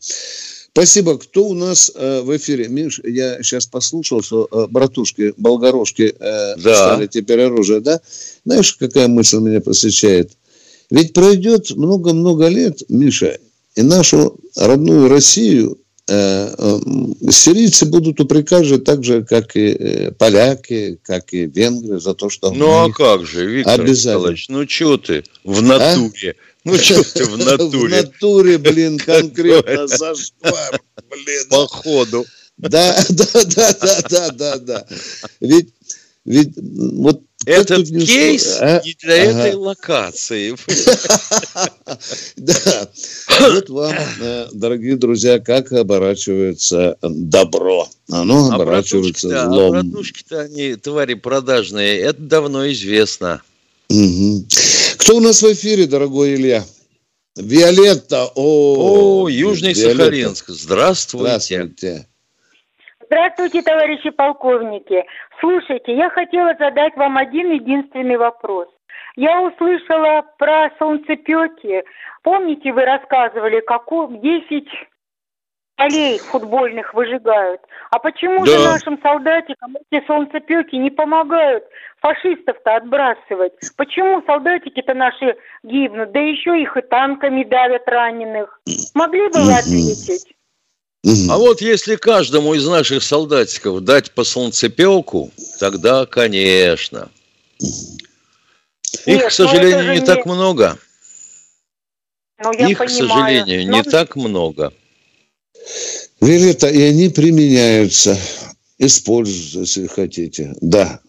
Спасибо. 0.73 1.17
Кто 1.17 1.45
у 1.47 1.53
нас 1.53 1.91
э, 1.93 2.21
в 2.21 2.35
эфире? 2.37 2.67
Миш, 2.69 3.01
я 3.03 3.41
сейчас 3.43 3.65
послушал, 3.65 4.21
что 4.21 4.47
э, 4.49 4.67
братушки, 4.69 5.33
болгарошки 5.37 6.13
э, 6.17 6.55
Да. 6.57 6.75
стали 6.75 7.07
теперь 7.07 7.41
оружие, 7.41 7.81
да? 7.81 7.99
Знаешь, 8.45 8.73
какая 8.75 9.07
мысль 9.09 9.39
меня 9.39 9.59
посещает? 9.59 10.31
Ведь 10.91 11.13
пройдет 11.13 11.71
много-много 11.71 12.47
лет, 12.47 12.81
Миша, 12.89 13.39
и 13.75 13.81
нашу 13.81 14.37
родную 14.57 15.07
Россию 15.07 15.77
э, 16.09 16.53
э, 16.57 16.79
сирийцы 17.31 17.85
будут 17.85 18.19
упрекать 18.19 18.65
же 18.65 18.77
так 18.77 19.01
же, 19.01 19.23
как 19.23 19.55
и 19.55 19.69
э, 19.69 20.11
поляки, 20.11 20.99
как 21.01 21.33
и 21.33 21.45
венгры, 21.45 22.01
за 22.01 22.13
то, 22.13 22.29
что 22.29 22.51
Ну 22.51 22.69
а 22.69 22.91
как 22.91 23.25
же, 23.25 23.45
Виктор. 23.45 23.87
Николаевич, 23.87 24.49
ну 24.49 24.67
что 24.67 24.97
ты 24.97 25.23
в 25.45 25.61
натуре? 25.61 26.35
Ну 26.65 26.75
что 26.75 27.01
ты 27.03 27.23
в 27.23 27.31
В 27.37 27.37
натуре? 27.37 28.01
натуре, 28.01 28.57
блин, 28.57 28.97
конкретно 29.05 29.87
зашквар, 29.87 30.81
блин. 31.09 31.47
Походу. 31.49 32.25
Да, 32.57 33.03
да, 33.09 33.25
да, 33.33 33.73
да, 33.73 34.01
да, 34.09 34.29
да, 34.31 34.57
да. 34.57 34.85
Ведь, 35.39 35.69
ведь 36.25 36.49
вот 36.57 37.21
Этот 37.45 37.89
не 37.89 38.05
кейс 38.05 38.57
а? 38.61 38.81
не 38.85 38.95
для 39.01 39.15
Ага. 39.15 39.39
этой 39.47 39.55
локации. 39.55 40.55
Да. 42.37 42.87
Вот 43.39 43.69
вам, 43.69 43.93
э, 44.21 44.47
дорогие 44.53 44.95
друзья, 44.95 45.39
как 45.39 45.71
оборачивается 45.71 46.97
добро. 47.01 47.87
Оно 48.09 48.49
А 48.51 48.55
оборачивается 48.55 49.27
братушки-то, 49.29 49.43
а 49.43 49.53
злом. 49.53 49.71
братушки-то 49.91 50.39
они 50.41 50.75
твари 50.75 51.15
продажные, 51.15 51.99
это 51.99 52.21
давно 52.21 52.69
известно. 52.71 53.41
Кто 53.89 55.17
у 55.17 55.19
нас 55.19 55.41
в 55.41 55.51
эфире, 55.53 55.85
дорогой 55.87 56.35
Илья? 56.35 56.63
Виолетта. 57.35 58.29
О, 58.35 59.27
Южный. 59.29 59.73
Сахалинск, 59.75 60.49
здравствуйте. 60.49 61.39
Здравствуйте. 61.39 62.07
Здравствуйте, 63.07 63.61
товарищи 63.61 64.09
полковники. 64.11 65.03
Слушайте, 65.41 65.95
я 65.95 66.09
хотела 66.11 66.55
задать 66.57 66.95
вам 66.95 67.17
один 67.17 67.51
единственный 67.51 68.15
вопрос. 68.15 68.67
Я 69.15 69.41
услышала 69.41 70.23
про 70.37 70.69
солнцепеки. 70.77 71.83
Помните, 72.23 72.71
вы 72.71 72.85
рассказывали, 72.85 73.59
как 73.61 73.91
у- 73.91 74.07
10 74.07 74.69
полей 75.75 76.19
футбольных 76.19 76.93
выжигают. 76.93 77.59
А 77.89 77.97
почему 77.97 78.45
же 78.45 78.55
Да. 78.59 78.73
нашим 78.73 79.01
солдатикам 79.01 79.75
эти 79.89 80.05
солнцепеки 80.05 80.75
не 80.75 80.91
помогают 80.91 81.63
фашистов-то 82.01 82.75
отбрасывать? 82.75 83.53
Почему 83.77 84.21
солдатики-то 84.27 84.93
наши 84.93 85.35
гибнут? 85.63 86.11
Да 86.11 86.19
еще 86.19 86.61
их 86.61 86.77
и 86.77 86.81
танками 86.81 87.43
давят 87.43 87.87
раненых. 87.87 88.61
Могли 88.93 89.27
бы 89.29 89.39
вы 89.39 89.51
Мгм. 89.53 89.53
А 91.03 91.37
вот 91.37 91.61
если 91.61 91.95
каждому 91.95 92.53
из 92.53 92.65
наших 92.67 93.01
солдатиков 93.01 93.83
дать 93.83 94.11
по 94.11 94.23
солнцепелку, 94.23 95.31
тогда, 95.59 96.05
конечно. 96.05 97.09
Их, 97.59 99.07
Нет, 99.07 99.27
к 99.29 99.31
сожалению, 99.31 99.93
не 99.93 99.99
не- 99.99 100.05
так 100.05 100.25
много. 100.27 100.77
Ну, 102.43 102.51
я 102.53 102.67
Их, 102.69 102.77
к 102.77 102.85
понимаю. 102.85 103.07
сожалению, 103.09 103.61
не 103.63 103.81
Но- 103.81 103.83
так 103.83 104.15
много. 104.15 104.73
Виолетта, 106.19 106.67
и 106.67 106.81
они 106.83 107.09
применяются, 107.09 108.17
используются, 108.77 109.59
если 109.81 109.87
хотите, 109.87 110.53
да. 110.61 110.99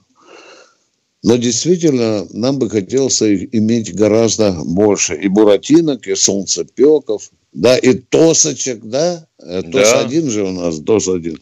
Но 1.22 1.36
действительно, 1.36 2.26
нам 2.30 2.58
бы 2.58 2.70
хотелось 2.70 3.20
их 3.22 3.54
иметь 3.54 3.94
гораздо 3.94 4.52
больше. 4.64 5.14
И 5.16 5.28
буратинок, 5.28 6.06
и 6.06 6.14
солнцепеков, 6.14 7.30
да, 7.52 7.76
и 7.76 7.94
тосочек, 7.94 8.80
да. 8.82 9.26
Э, 9.38 9.62
Тос 9.62 9.90
Да. 9.90 10.00
один 10.00 10.30
же 10.30 10.42
у 10.44 10.50
нас, 10.52 10.80
тос 10.80 11.08
один. 11.08 11.38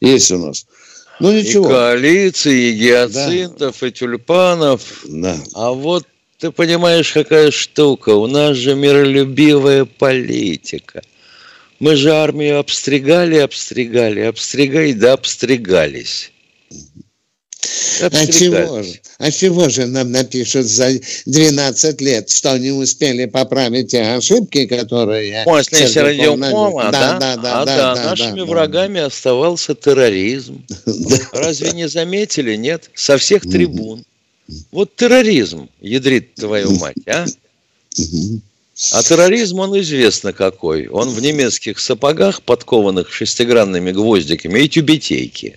Есть 0.00 0.30
у 0.32 0.38
нас. 0.38 0.66
Ну, 1.20 1.32
ничего. 1.32 1.66
И 1.66 1.68
коалиции, 1.68 2.70
и 2.70 2.72
гиацинтов, 2.72 3.82
и 3.82 3.92
тюльпанов. 3.92 5.04
Да. 5.08 5.36
А 5.54 5.70
вот 5.70 6.04
ты 6.38 6.50
понимаешь, 6.50 7.12
какая 7.12 7.50
штука? 7.52 8.10
У 8.10 8.26
нас 8.26 8.56
же 8.56 8.74
миролюбивая 8.74 9.84
политика. 9.84 11.02
Мы 11.78 11.96
же 11.96 12.10
армию 12.12 12.58
обстригали, 12.58 13.36
обстригали, 13.36 14.20
обстригали, 14.20 14.92
да 14.92 15.12
обстригались. 15.12 16.32
А 18.00 18.26
чего 18.26 18.82
же? 18.82 19.00
А 19.18 19.30
чего 19.30 19.68
же 19.68 19.86
нам 19.86 20.10
напишут 20.10 20.66
за 20.66 21.00
12 21.26 22.00
лет, 22.00 22.30
что 22.30 22.58
не 22.58 22.70
успели 22.70 23.26
поправить 23.26 23.92
те 23.92 24.02
ошибки, 24.02 24.66
которые... 24.66 25.44
После 25.44 25.86
Сердюков 25.88 26.38
Сердюкова, 26.38 26.82
нанес? 26.82 26.92
да? 26.92 27.18
Да, 27.18 27.36
да, 27.36 27.60
а 27.60 27.64
да, 27.64 27.76
да, 27.76 27.94
да, 27.94 28.10
нашими 28.10 28.40
да, 28.40 28.46
да. 28.46 28.50
врагами 28.50 29.00
оставался 29.00 29.74
терроризм. 29.74 30.64
Разве 31.32 31.72
не 31.72 31.88
заметили? 31.88 32.56
Нет? 32.56 32.90
Со 32.94 33.16
всех 33.16 33.42
трибун. 33.42 34.04
Вот 34.70 34.96
терроризм, 34.96 35.68
ядрит 35.80 36.34
твою 36.34 36.72
мать, 36.72 36.96
а? 37.06 37.24
А 38.92 39.02
терроризм, 39.02 39.60
он 39.60 39.78
известно 39.80 40.32
какой. 40.32 40.88
Он 40.88 41.10
в 41.10 41.20
немецких 41.20 41.78
сапогах, 41.78 42.42
подкованных 42.42 43.12
шестигранными 43.12 43.92
гвоздиками, 43.92 44.60
и 44.60 44.68
тюбетейки. 44.68 45.56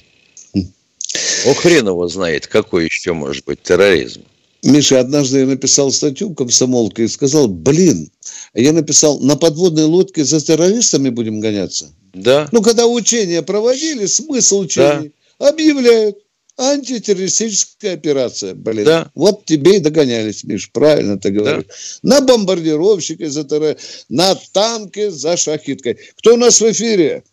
О, 1.46 1.54
хрен 1.54 1.88
его 1.88 2.08
знает, 2.08 2.48
какой 2.48 2.86
еще 2.86 3.14
может 3.14 3.46
быть 3.46 3.62
терроризм. 3.62 4.22
Миша, 4.64 5.00
однажды 5.00 5.40
я 5.40 5.46
написал 5.46 5.92
статью 5.92 6.30
в 6.30 6.36
комсомолке 6.36 7.04
и 7.04 7.08
сказал, 7.08 7.48
блин, 7.48 8.12
я 8.56 8.74
написал, 8.74 9.20
на 9.20 9.36
подводной 9.36 9.84
лодке 9.84 10.26
за 10.26 10.42
террористами 10.42 11.10
будем 11.10 11.40
гоняться. 11.40 11.94
Да. 12.16 12.50
Ну, 12.52 12.64
когда 12.64 12.88
учения 12.88 13.44
проводили, 13.44 14.08
смысл 14.08 14.62
учений 14.62 15.12
объявляют. 15.38 16.18
Антитеррористическая 16.58 17.96
операция, 17.96 18.56
блин. 18.56 18.86
Да. 18.86 19.12
Вот 19.14 19.44
тебе 19.44 19.76
и 19.76 19.80
догонялись, 19.82 20.46
Миш, 20.46 20.72
правильно 20.72 21.20
ты 21.20 21.32
говоришь. 21.32 21.66
На 22.02 22.22
бомбардировщике 22.22 23.30
за 23.30 23.44
террор... 23.44 23.76
на 24.08 24.36
танке 24.54 25.12
за 25.12 25.36
шахиткой. 25.36 25.98
Кто 26.18 26.36
у 26.36 26.38
нас 26.38 26.62
в 26.62 26.72
эфире? 26.72 27.24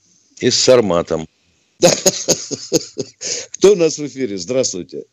И 0.40 0.50
с 0.50 0.56
Сарматом. 0.56 1.28
Кто 3.52 3.72
у 3.72 3.76
нас 3.76 3.98
в 3.98 4.06
эфире? 4.06 4.36
Здравствуйте. 4.38 5.04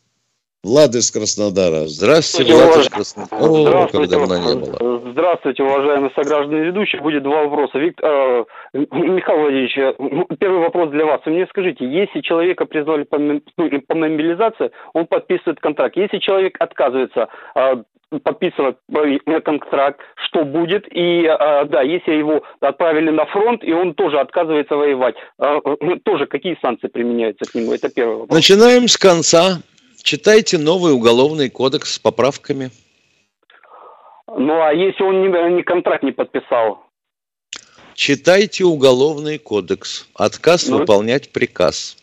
Влад 0.62 0.94
из 0.94 1.10
Краснодара. 1.10 1.88
Здравствуйте, 1.88 2.54
Влад 2.54 2.84
из 2.84 2.88
Краснодара. 2.88 3.84
О, 3.84 3.88
как 3.88 4.08
давно 4.08 4.36
не 4.38 4.54
было. 4.60 4.89
Здравствуйте, 5.12 5.62
уважаемые 5.62 6.10
сограждане 6.14 6.60
ведущие. 6.60 7.02
Будет 7.02 7.22
два 7.22 7.44
вопроса. 7.44 7.78
Вик- 7.78 8.00
э, 8.02 8.44
Михаил 8.72 9.40
Владимирович, 9.40 9.78
э, 9.78 10.36
первый 10.38 10.60
вопрос 10.60 10.90
для 10.90 11.04
вас. 11.06 11.20
Вы 11.24 11.32
мне 11.32 11.46
скажите, 11.48 11.84
если 11.86 12.20
человека 12.20 12.64
призвали 12.66 13.04
по, 13.04 13.18
ну, 13.18 13.40
по 13.86 13.94
мобилизации, 13.94 14.70
он 14.92 15.06
подписывает 15.06 15.60
контракт. 15.60 15.96
Если 15.96 16.18
человек 16.18 16.56
отказывается 16.58 17.28
э, 17.54 17.76
подписывать 18.22 18.76
э, 18.92 19.40
контракт, 19.40 20.00
что 20.26 20.44
будет? 20.44 20.86
И 20.90 21.24
э, 21.24 21.64
да, 21.66 21.82
если 21.82 22.12
его 22.12 22.42
отправили 22.60 23.10
на 23.10 23.26
фронт, 23.26 23.62
и 23.64 23.72
он 23.72 23.94
тоже 23.94 24.18
отказывается 24.18 24.76
воевать, 24.76 25.14
э, 25.38 25.60
э, 25.64 25.96
тоже 26.04 26.26
какие 26.26 26.58
санкции 26.60 26.88
применяются 26.88 27.50
к 27.50 27.54
нему? 27.54 27.72
Это 27.72 27.88
первый 27.88 28.16
вопрос. 28.16 28.36
Начинаем 28.36 28.88
с 28.88 28.96
конца. 28.96 29.62
Читайте 30.02 30.58
новый 30.58 30.92
уголовный 30.92 31.50
кодекс 31.50 31.94
с 31.94 31.98
поправками. 31.98 32.70
Ну 34.36 34.60
а 34.62 34.72
если 34.72 35.02
он 35.02 35.22
не, 35.22 35.56
не 35.56 35.62
контракт 35.62 36.02
не 36.02 36.12
подписал? 36.12 36.84
Читайте 37.94 38.64
уголовный 38.64 39.38
кодекс. 39.38 40.06
Отказ 40.14 40.68
Ну. 40.68 40.78
выполнять 40.78 41.32
приказ. 41.32 41.96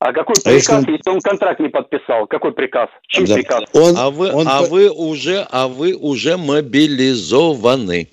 А 0.00 0.12
какой 0.12 0.36
А 0.44 0.50
если 0.50 0.66
приказ, 0.68 0.84
он- 0.86 0.94
если 0.94 1.10
он 1.10 1.20
контракт 1.20 1.60
не 1.60 1.68
подписал? 1.68 2.26
Какой 2.26 2.52
приказ? 2.52 2.88
Чей 3.08 3.26
Да. 3.26 3.34
приказ? 3.34 3.64
а 3.74 4.10
вы, 4.10 4.30
а 4.30 4.62
вы 4.62 4.90
уже, 4.90 5.46
а 5.50 5.68
вы 5.68 5.94
уже 5.94 6.36
мобилизованы. 6.36 8.08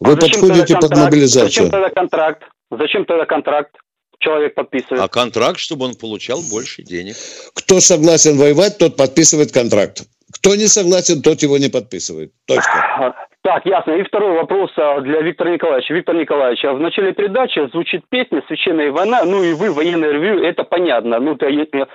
Вы 0.00 0.16
подходите 0.16 0.74
под 0.76 0.96
мобилизацию. 0.96 1.50
Зачем 1.50 1.70
тогда 1.70 1.90
контракт? 1.90 2.42
Зачем 2.70 3.04
тогда 3.04 3.26
контракт? 3.26 3.76
Человек 4.18 4.54
подписывает. 4.54 5.02
А 5.02 5.08
контракт, 5.08 5.58
чтобы 5.58 5.84
он 5.84 5.94
получал 5.94 6.40
больше 6.42 6.82
денег. 6.82 7.16
Кто 7.54 7.80
согласен 7.80 8.38
воевать, 8.38 8.78
тот 8.78 8.96
подписывает 8.96 9.52
контракт. 9.52 10.04
Кто 10.42 10.56
не 10.56 10.66
согласен, 10.66 11.22
тот 11.22 11.40
его 11.42 11.56
не 11.56 11.68
подписывает. 11.68 12.32
Точка. 12.46 13.14
Так, 13.42 13.64
ясно. 13.64 13.92
И 13.92 14.02
второй 14.04 14.36
вопрос 14.36 14.70
а, 14.76 15.00
для 15.00 15.20
Виктора 15.20 15.50
Николаевича. 15.50 15.94
Виктор 15.94 16.14
Николаевич, 16.14 16.64
а 16.64 16.72
в 16.74 16.80
начале 16.80 17.12
передачи 17.12 17.68
звучит 17.72 18.02
песня 18.08 18.42
«Священная 18.46 18.92
война», 18.92 19.24
ну 19.24 19.42
и 19.42 19.52
вы, 19.52 19.72
военное 19.72 20.12
ревью, 20.12 20.44
это 20.44 20.62
понятно. 20.62 21.18
Ну, 21.18 21.36
э, 21.40 21.86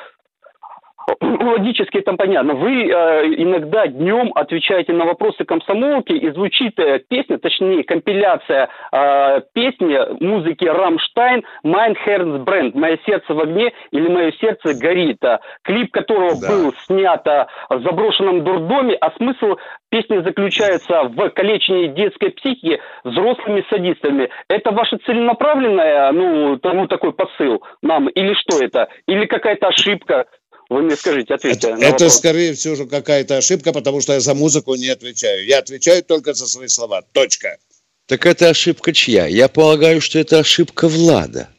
логически 1.21 1.99
это 1.99 2.13
понятно. 2.13 2.53
Вы 2.53 2.89
э, 2.89 3.25
иногда 3.37 3.87
днем 3.87 4.31
отвечаете 4.35 4.93
на 4.93 5.05
вопросы 5.05 5.45
комсомолки, 5.45 6.11
и 6.11 6.29
звучит 6.31 6.77
э, 6.79 6.99
песня, 7.07 7.37
точнее, 7.37 7.83
компиляция 7.83 8.69
э, 8.91 9.41
песни 9.53 9.97
музыки 10.23 10.65
«Рамштайн» 10.65 11.43
«Mein 11.63 11.95
Herz 12.05 12.43
brennt», 12.43 12.77
«Мое 12.77 12.99
сердце 13.05 13.33
в 13.33 13.39
огне» 13.39 13.71
или 13.91 14.07
«Мое 14.09 14.31
сердце 14.33 14.73
горит», 14.77 15.23
а, 15.23 15.39
клип 15.63 15.91
которого 15.91 16.35
был 16.35 16.73
снят 16.85 17.25
а, 17.27 17.47
в 17.69 17.81
заброшенном 17.81 18.43
дурдоме, 18.43 18.95
а 18.95 19.11
смысл 19.11 19.55
песни 19.89 20.17
заключается 20.17 21.03
в 21.03 21.29
калечении 21.29 21.87
детской 21.87 22.31
психики 22.31 22.81
взрослыми 23.03 23.65
садистами. 23.69 24.29
Это 24.49 24.71
ваше 24.71 24.97
целенаправленное, 24.97 26.11
ну, 26.11 26.57
т- 26.57 26.73
ну, 26.73 26.87
такой 26.87 27.13
посыл 27.13 27.63
нам, 27.81 28.09
или 28.09 28.33
что 28.33 28.63
это? 28.63 28.89
Или 29.07 29.25
какая-то 29.25 29.67
ошибка? 29.69 30.25
Вы 30.69 30.81
мне 30.81 30.95
скажите, 30.97 31.33
ответьте 31.33 31.69
Это, 31.69 31.91
вопрос. 31.91 32.17
скорее 32.17 32.53
всего, 32.53 32.85
какая-то 32.85 33.37
ошибка, 33.37 33.71
потому 33.71 34.01
что 34.01 34.13
я 34.13 34.19
за 34.19 34.33
музыку 34.33 34.75
не 34.75 34.89
отвечаю. 34.89 35.45
Я 35.45 35.59
отвечаю 35.59 36.03
только 36.03 36.33
за 36.33 36.45
свои 36.47 36.67
слова. 36.67 37.03
Точка. 37.13 37.57
Так 38.05 38.25
это 38.25 38.49
ошибка 38.49 38.93
чья? 38.93 39.27
Я 39.27 39.47
полагаю, 39.47 40.01
что 40.01 40.19
это 40.19 40.39
ошибка 40.39 40.87
Влада. 40.87 41.49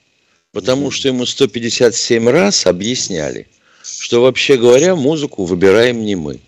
Потому 0.52 0.90
что 0.90 1.08
ему 1.08 1.26
157 1.26 2.28
раз 2.28 2.66
объясняли, 2.66 3.46
что 3.82 4.22
вообще 4.22 4.56
говоря, 4.56 4.96
музыку 4.96 5.44
выбираем 5.44 6.04
не 6.04 6.16
мы. 6.16 6.40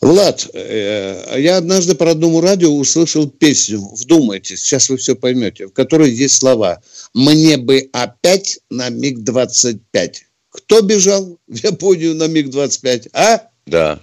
Влад, 0.00 0.48
э, 0.52 1.34
я 1.38 1.56
однажды 1.56 1.94
по 1.94 2.04
родному 2.04 2.40
радио 2.40 2.70
услышал 2.70 3.28
песню, 3.28 3.80
вдумайтесь, 3.80 4.62
сейчас 4.62 4.88
вы 4.90 4.96
все 4.96 5.16
поймете, 5.16 5.66
в 5.66 5.72
которой 5.72 6.10
есть 6.10 6.36
слова 6.36 6.80
«Мне 7.14 7.56
бы 7.56 7.88
опять 7.92 8.60
на 8.70 8.90
МиГ-25». 8.90 10.12
Кто 10.50 10.82
бежал 10.82 11.38
в 11.48 11.56
Японию 11.56 12.14
на 12.14 12.28
МиГ-25, 12.28 13.10
а? 13.12 13.42
Да. 13.66 13.98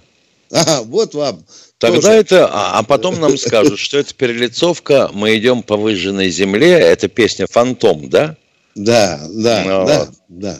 Ага, 0.50 0.82
вот 0.82 1.14
вам. 1.14 1.44
Тогда 1.78 2.00
Тоже. 2.00 2.12
это, 2.12 2.46
а, 2.46 2.78
а 2.78 2.82
потом 2.82 3.18
нам 3.18 3.36
скажут, 3.36 3.78
что 3.78 3.98
это 3.98 4.14
перелицовка, 4.14 5.10
мы 5.12 5.36
идем 5.36 5.62
по 5.62 5.76
выжженной 5.76 6.30
земле, 6.30 6.72
это 6.72 7.08
песня 7.08 7.46
«Фантом», 7.46 8.08
да? 8.10 8.36
Да, 8.76 9.26
да, 9.32 9.62
Ну, 9.64 9.86
да, 9.86 9.98
вот. 10.00 10.08
да. 10.28 10.58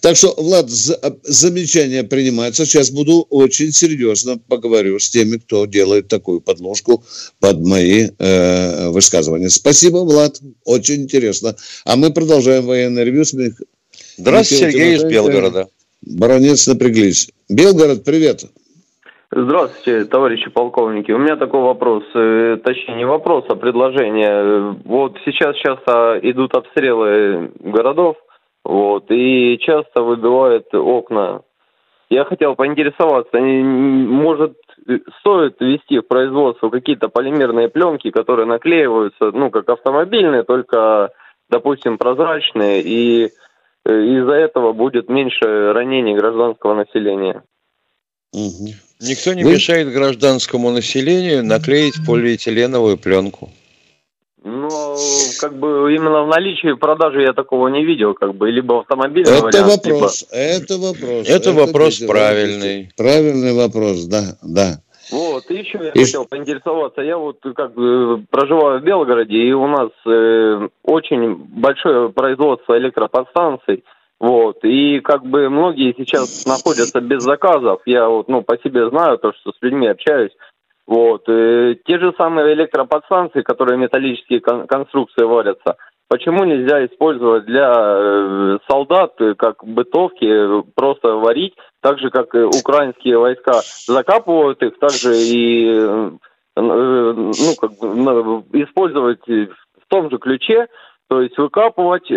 Так 0.00 0.16
что, 0.16 0.34
Влад, 0.36 0.68
за- 0.68 0.98
замечания 1.22 2.02
принимаются. 2.02 2.66
Сейчас 2.66 2.90
буду 2.90 3.24
очень 3.30 3.72
серьезно 3.72 4.36
поговорю 4.36 4.98
с 4.98 5.08
теми, 5.08 5.36
кто 5.36 5.64
делает 5.66 6.08
такую 6.08 6.40
подложку 6.40 7.04
под 7.38 7.60
мои 7.64 8.08
э, 8.18 8.88
высказывания. 8.88 9.48
Спасибо, 9.48 9.98
Влад, 9.98 10.40
очень 10.64 11.02
интересно. 11.02 11.54
А 11.84 11.94
мы 11.94 12.12
продолжаем 12.12 12.66
военное 12.66 13.04
ревью. 13.04 13.24
Здравствуйте, 13.24 13.56
Михаилом 14.18 14.44
Сергей 14.44 14.94
из 14.94 15.00
Тимошенко. 15.00 15.08
Белгорода. 15.12 15.68
Баронец 16.02 16.66
напряглись. 16.66 17.28
Белгород, 17.48 18.02
привет. 18.02 18.44
Здравствуйте, 19.34 20.04
товарищи 20.04 20.50
полковники. 20.50 21.10
У 21.10 21.16
меня 21.16 21.36
такой 21.36 21.62
вопрос, 21.62 22.04
э, 22.14 22.58
точнее 22.62 22.96
не 22.96 23.06
вопрос, 23.06 23.46
а 23.48 23.54
предложение. 23.56 24.76
Вот 24.84 25.16
сейчас 25.24 25.56
часто 25.56 26.20
идут 26.22 26.54
обстрелы 26.54 27.50
городов, 27.60 28.16
вот, 28.62 29.06
и 29.08 29.58
часто 29.58 30.02
выбивают 30.02 30.74
окна 30.74 31.40
Я 32.10 32.26
хотел 32.26 32.56
поинтересоваться, 32.56 33.38
может, 33.40 34.58
стоит 35.20 35.58
ввести 35.60 36.00
в 36.00 36.06
производство 36.06 36.68
какие-то 36.68 37.08
полимерные 37.08 37.70
пленки, 37.70 38.10
которые 38.10 38.44
наклеиваются, 38.44 39.30
ну, 39.32 39.50
как 39.50 39.66
автомобильные, 39.70 40.42
только, 40.42 41.10
допустим, 41.48 41.96
прозрачные, 41.96 42.82
и 42.82 43.30
э, 43.86 43.94
из-за 43.94 44.34
этого 44.34 44.74
будет 44.74 45.08
меньше 45.08 45.72
ранений 45.72 46.14
гражданского 46.14 46.74
населения. 46.74 47.42
Никто 49.02 49.34
не 49.34 49.42
Вы... 49.42 49.54
мешает 49.54 49.92
гражданскому 49.92 50.70
населению 50.70 51.44
наклеить 51.44 51.94
полиэтиленовую 52.06 52.96
пленку. 52.98 53.50
Ну, 54.44 54.68
как 55.40 55.56
бы 55.58 55.94
именно 55.94 56.24
в 56.24 56.28
наличии 56.28 56.72
продажи 56.74 57.22
я 57.22 57.32
такого 57.32 57.68
не 57.68 57.84
видел, 57.84 58.14
как 58.14 58.34
бы, 58.34 58.50
либо 58.50 58.80
автомобильный 58.80 59.32
это 59.32 59.44
вариант, 59.44 59.86
вопрос, 59.86 60.26
либо... 60.30 60.42
Это 60.42 60.78
вопрос, 60.78 61.28
это, 61.28 61.32
это 61.32 61.52
вопрос 61.52 61.98
правильный. 62.00 62.90
Правильный 62.96 63.54
вопрос, 63.54 64.04
да, 64.06 64.36
да. 64.42 64.80
Вот, 65.12 65.50
и 65.50 65.54
еще 65.54 65.78
я 65.82 65.90
и... 65.90 66.04
хотел 66.04 66.24
поинтересоваться. 66.24 67.02
Я 67.02 67.18
вот 67.18 67.38
как 67.54 67.74
бы 67.74 68.24
проживаю 68.30 68.80
в 68.80 68.84
Белгороде, 68.84 69.36
и 69.36 69.52
у 69.52 69.66
нас 69.66 69.90
э, 70.06 70.68
очень 70.82 71.34
большое 71.34 72.08
производство 72.10 72.76
электроподстанций. 72.78 73.84
Вот, 74.22 74.58
и 74.62 75.00
как 75.00 75.24
бы 75.24 75.50
многие 75.50 75.94
сейчас 75.98 76.46
находятся 76.46 77.00
без 77.00 77.24
заказов. 77.24 77.80
Я 77.86 78.08
вот, 78.08 78.28
ну, 78.28 78.42
по 78.42 78.56
себе 78.56 78.88
знаю, 78.88 79.18
то, 79.18 79.32
что 79.32 79.50
с 79.50 79.56
людьми 79.60 79.88
общаюсь. 79.88 80.30
Вот. 80.86 81.28
И 81.28 81.32
э, 81.32 81.74
те 81.84 81.98
же 81.98 82.14
самые 82.16 82.54
электроподстанции, 82.54 83.42
которые 83.42 83.78
металлические 83.78 84.38
кон- 84.38 84.68
конструкции 84.68 85.24
варятся, 85.24 85.76
почему 86.08 86.44
нельзя 86.44 86.86
использовать 86.86 87.46
для 87.46 87.72
э, 87.74 88.58
солдат, 88.70 89.20
э, 89.20 89.34
как 89.34 89.64
бытовки, 89.64 90.62
просто 90.76 91.16
варить, 91.16 91.54
так 91.80 91.98
же, 91.98 92.10
как 92.10 92.32
и 92.36 92.44
украинские 92.44 93.18
войска 93.18 93.60
закапывают 93.88 94.62
их, 94.62 94.78
также 94.78 95.16
и 95.16 95.66
э, 95.66 96.10
ну, 96.54 97.32
как 97.60 97.72
бы, 97.72 98.44
использовать 98.62 99.26
в 99.26 99.88
том 99.88 100.10
же 100.10 100.18
ключе, 100.18 100.68
то 101.08 101.20
есть 101.20 101.36
выкапывать, 101.36 102.08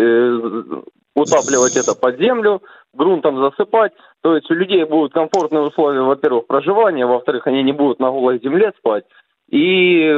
утапливать 1.16 1.76
это 1.78 1.96
под 1.96 2.20
землю, 2.20 2.62
грунтом 2.94 3.42
засыпать. 3.42 3.94
То 4.22 4.36
есть 4.36 4.50
у 4.52 4.54
людей 4.54 4.84
будут 4.84 5.14
комфортные 5.14 5.64
условия, 5.64 6.02
во-первых, 6.02 6.48
проживания, 6.48 7.06
во-вторых, 7.06 7.48
они 7.48 7.64
не 7.64 7.72
будут 7.72 8.00
на 8.00 8.12
голой 8.12 8.40
земле 8.44 8.74
спать. 8.78 9.06
И 9.50 10.12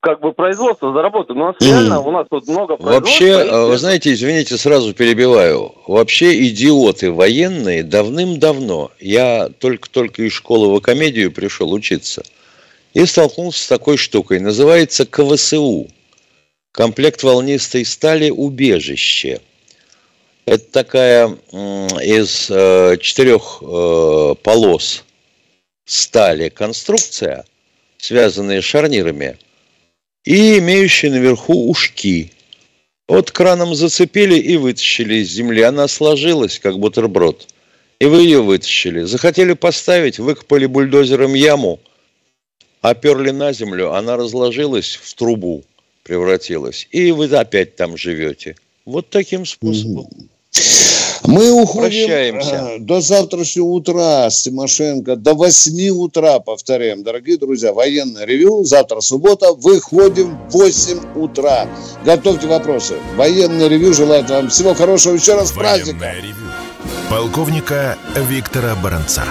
как 0.00 0.20
бы 0.20 0.32
производство 0.32 0.92
заработает. 0.92 1.38
У 1.38 1.44
нас 1.44 1.56
реально, 1.60 2.00
у 2.00 2.10
нас 2.10 2.26
тут 2.30 2.48
много 2.48 2.76
Вообще, 2.78 3.28
э, 3.28 3.66
вы 3.66 3.76
знаете, 3.76 4.12
извините, 4.12 4.56
сразу 4.56 4.94
перебиваю. 4.94 5.74
Вообще 5.86 6.48
идиоты 6.48 7.12
военные 7.12 7.82
давным-давно. 7.82 8.92
Я 8.98 9.50
только-только 9.58 10.22
из 10.22 10.32
школы 10.32 10.74
в 10.74 10.80
комедию 10.80 11.32
пришел 11.32 11.70
учиться. 11.72 12.22
И 12.94 13.04
столкнулся 13.04 13.64
с 13.64 13.68
такой 13.68 13.98
штукой. 13.98 14.40
Называется 14.40 15.04
КВСУ. 15.04 15.88
Комплект 16.72 17.22
волнистой 17.22 17.84
стали 17.84 18.30
«Убежище». 18.30 19.40
Это 20.46 20.64
такая 20.70 21.28
из 21.50 22.46
э, 22.48 22.96
четырех 23.00 23.58
э, 23.60 24.34
полос 24.44 25.04
стали 25.84 26.50
конструкция, 26.50 27.44
связанная 27.98 28.62
шарнирами, 28.62 29.38
и 30.24 30.58
имеющая 30.58 31.10
наверху 31.10 31.68
ушки. 31.68 32.30
Вот 33.08 33.32
краном 33.32 33.74
зацепили 33.74 34.38
и 34.38 34.56
вытащили 34.56 35.16
из 35.16 35.30
земли. 35.30 35.62
Она 35.62 35.88
сложилась, 35.88 36.60
как 36.60 36.78
бутерброд. 36.78 37.48
И 37.98 38.04
вы 38.06 38.22
ее 38.22 38.40
вытащили. 38.40 39.02
Захотели 39.02 39.54
поставить, 39.54 40.20
выкопали 40.20 40.66
бульдозером 40.66 41.34
яму, 41.34 41.80
оперли 42.82 43.30
на 43.30 43.52
землю, 43.52 43.94
она 43.94 44.16
разложилась 44.16 44.94
в 44.94 45.12
трубу, 45.14 45.64
превратилась. 46.04 46.86
И 46.92 47.10
вы 47.10 47.26
опять 47.26 47.74
там 47.74 47.96
живете. 47.96 48.54
Вот 48.84 49.10
таким 49.10 49.44
способом. 49.44 50.08
Мы 51.26 51.50
уходим 51.50 52.06
Прощаемся. 52.06 52.54
Э, 52.54 52.78
до 52.78 53.00
завтрашнего 53.00 53.66
утра 53.66 54.30
с 54.30 54.42
Тимошенко, 54.42 55.16
до 55.16 55.34
8 55.34 55.90
утра, 55.90 56.38
повторяем, 56.38 57.02
дорогие 57.02 57.36
друзья, 57.36 57.72
военное 57.72 58.24
ревю, 58.24 58.64
завтра 58.64 59.00
суббота, 59.00 59.52
выходим 59.52 60.38
в 60.48 60.52
8 60.52 61.16
утра. 61.16 61.68
Готовьте 62.04 62.46
вопросы. 62.46 62.94
Военное 63.16 63.68
ревю 63.68 63.92
желает 63.92 64.30
вам 64.30 64.48
всего 64.48 64.74
хорошего, 64.74 65.14
еще 65.14 65.34
раз 65.34 65.52
праздника. 65.52 66.14
Полковника 67.10 67.98
Виктора 68.28 68.74
Баранца. 68.82 69.24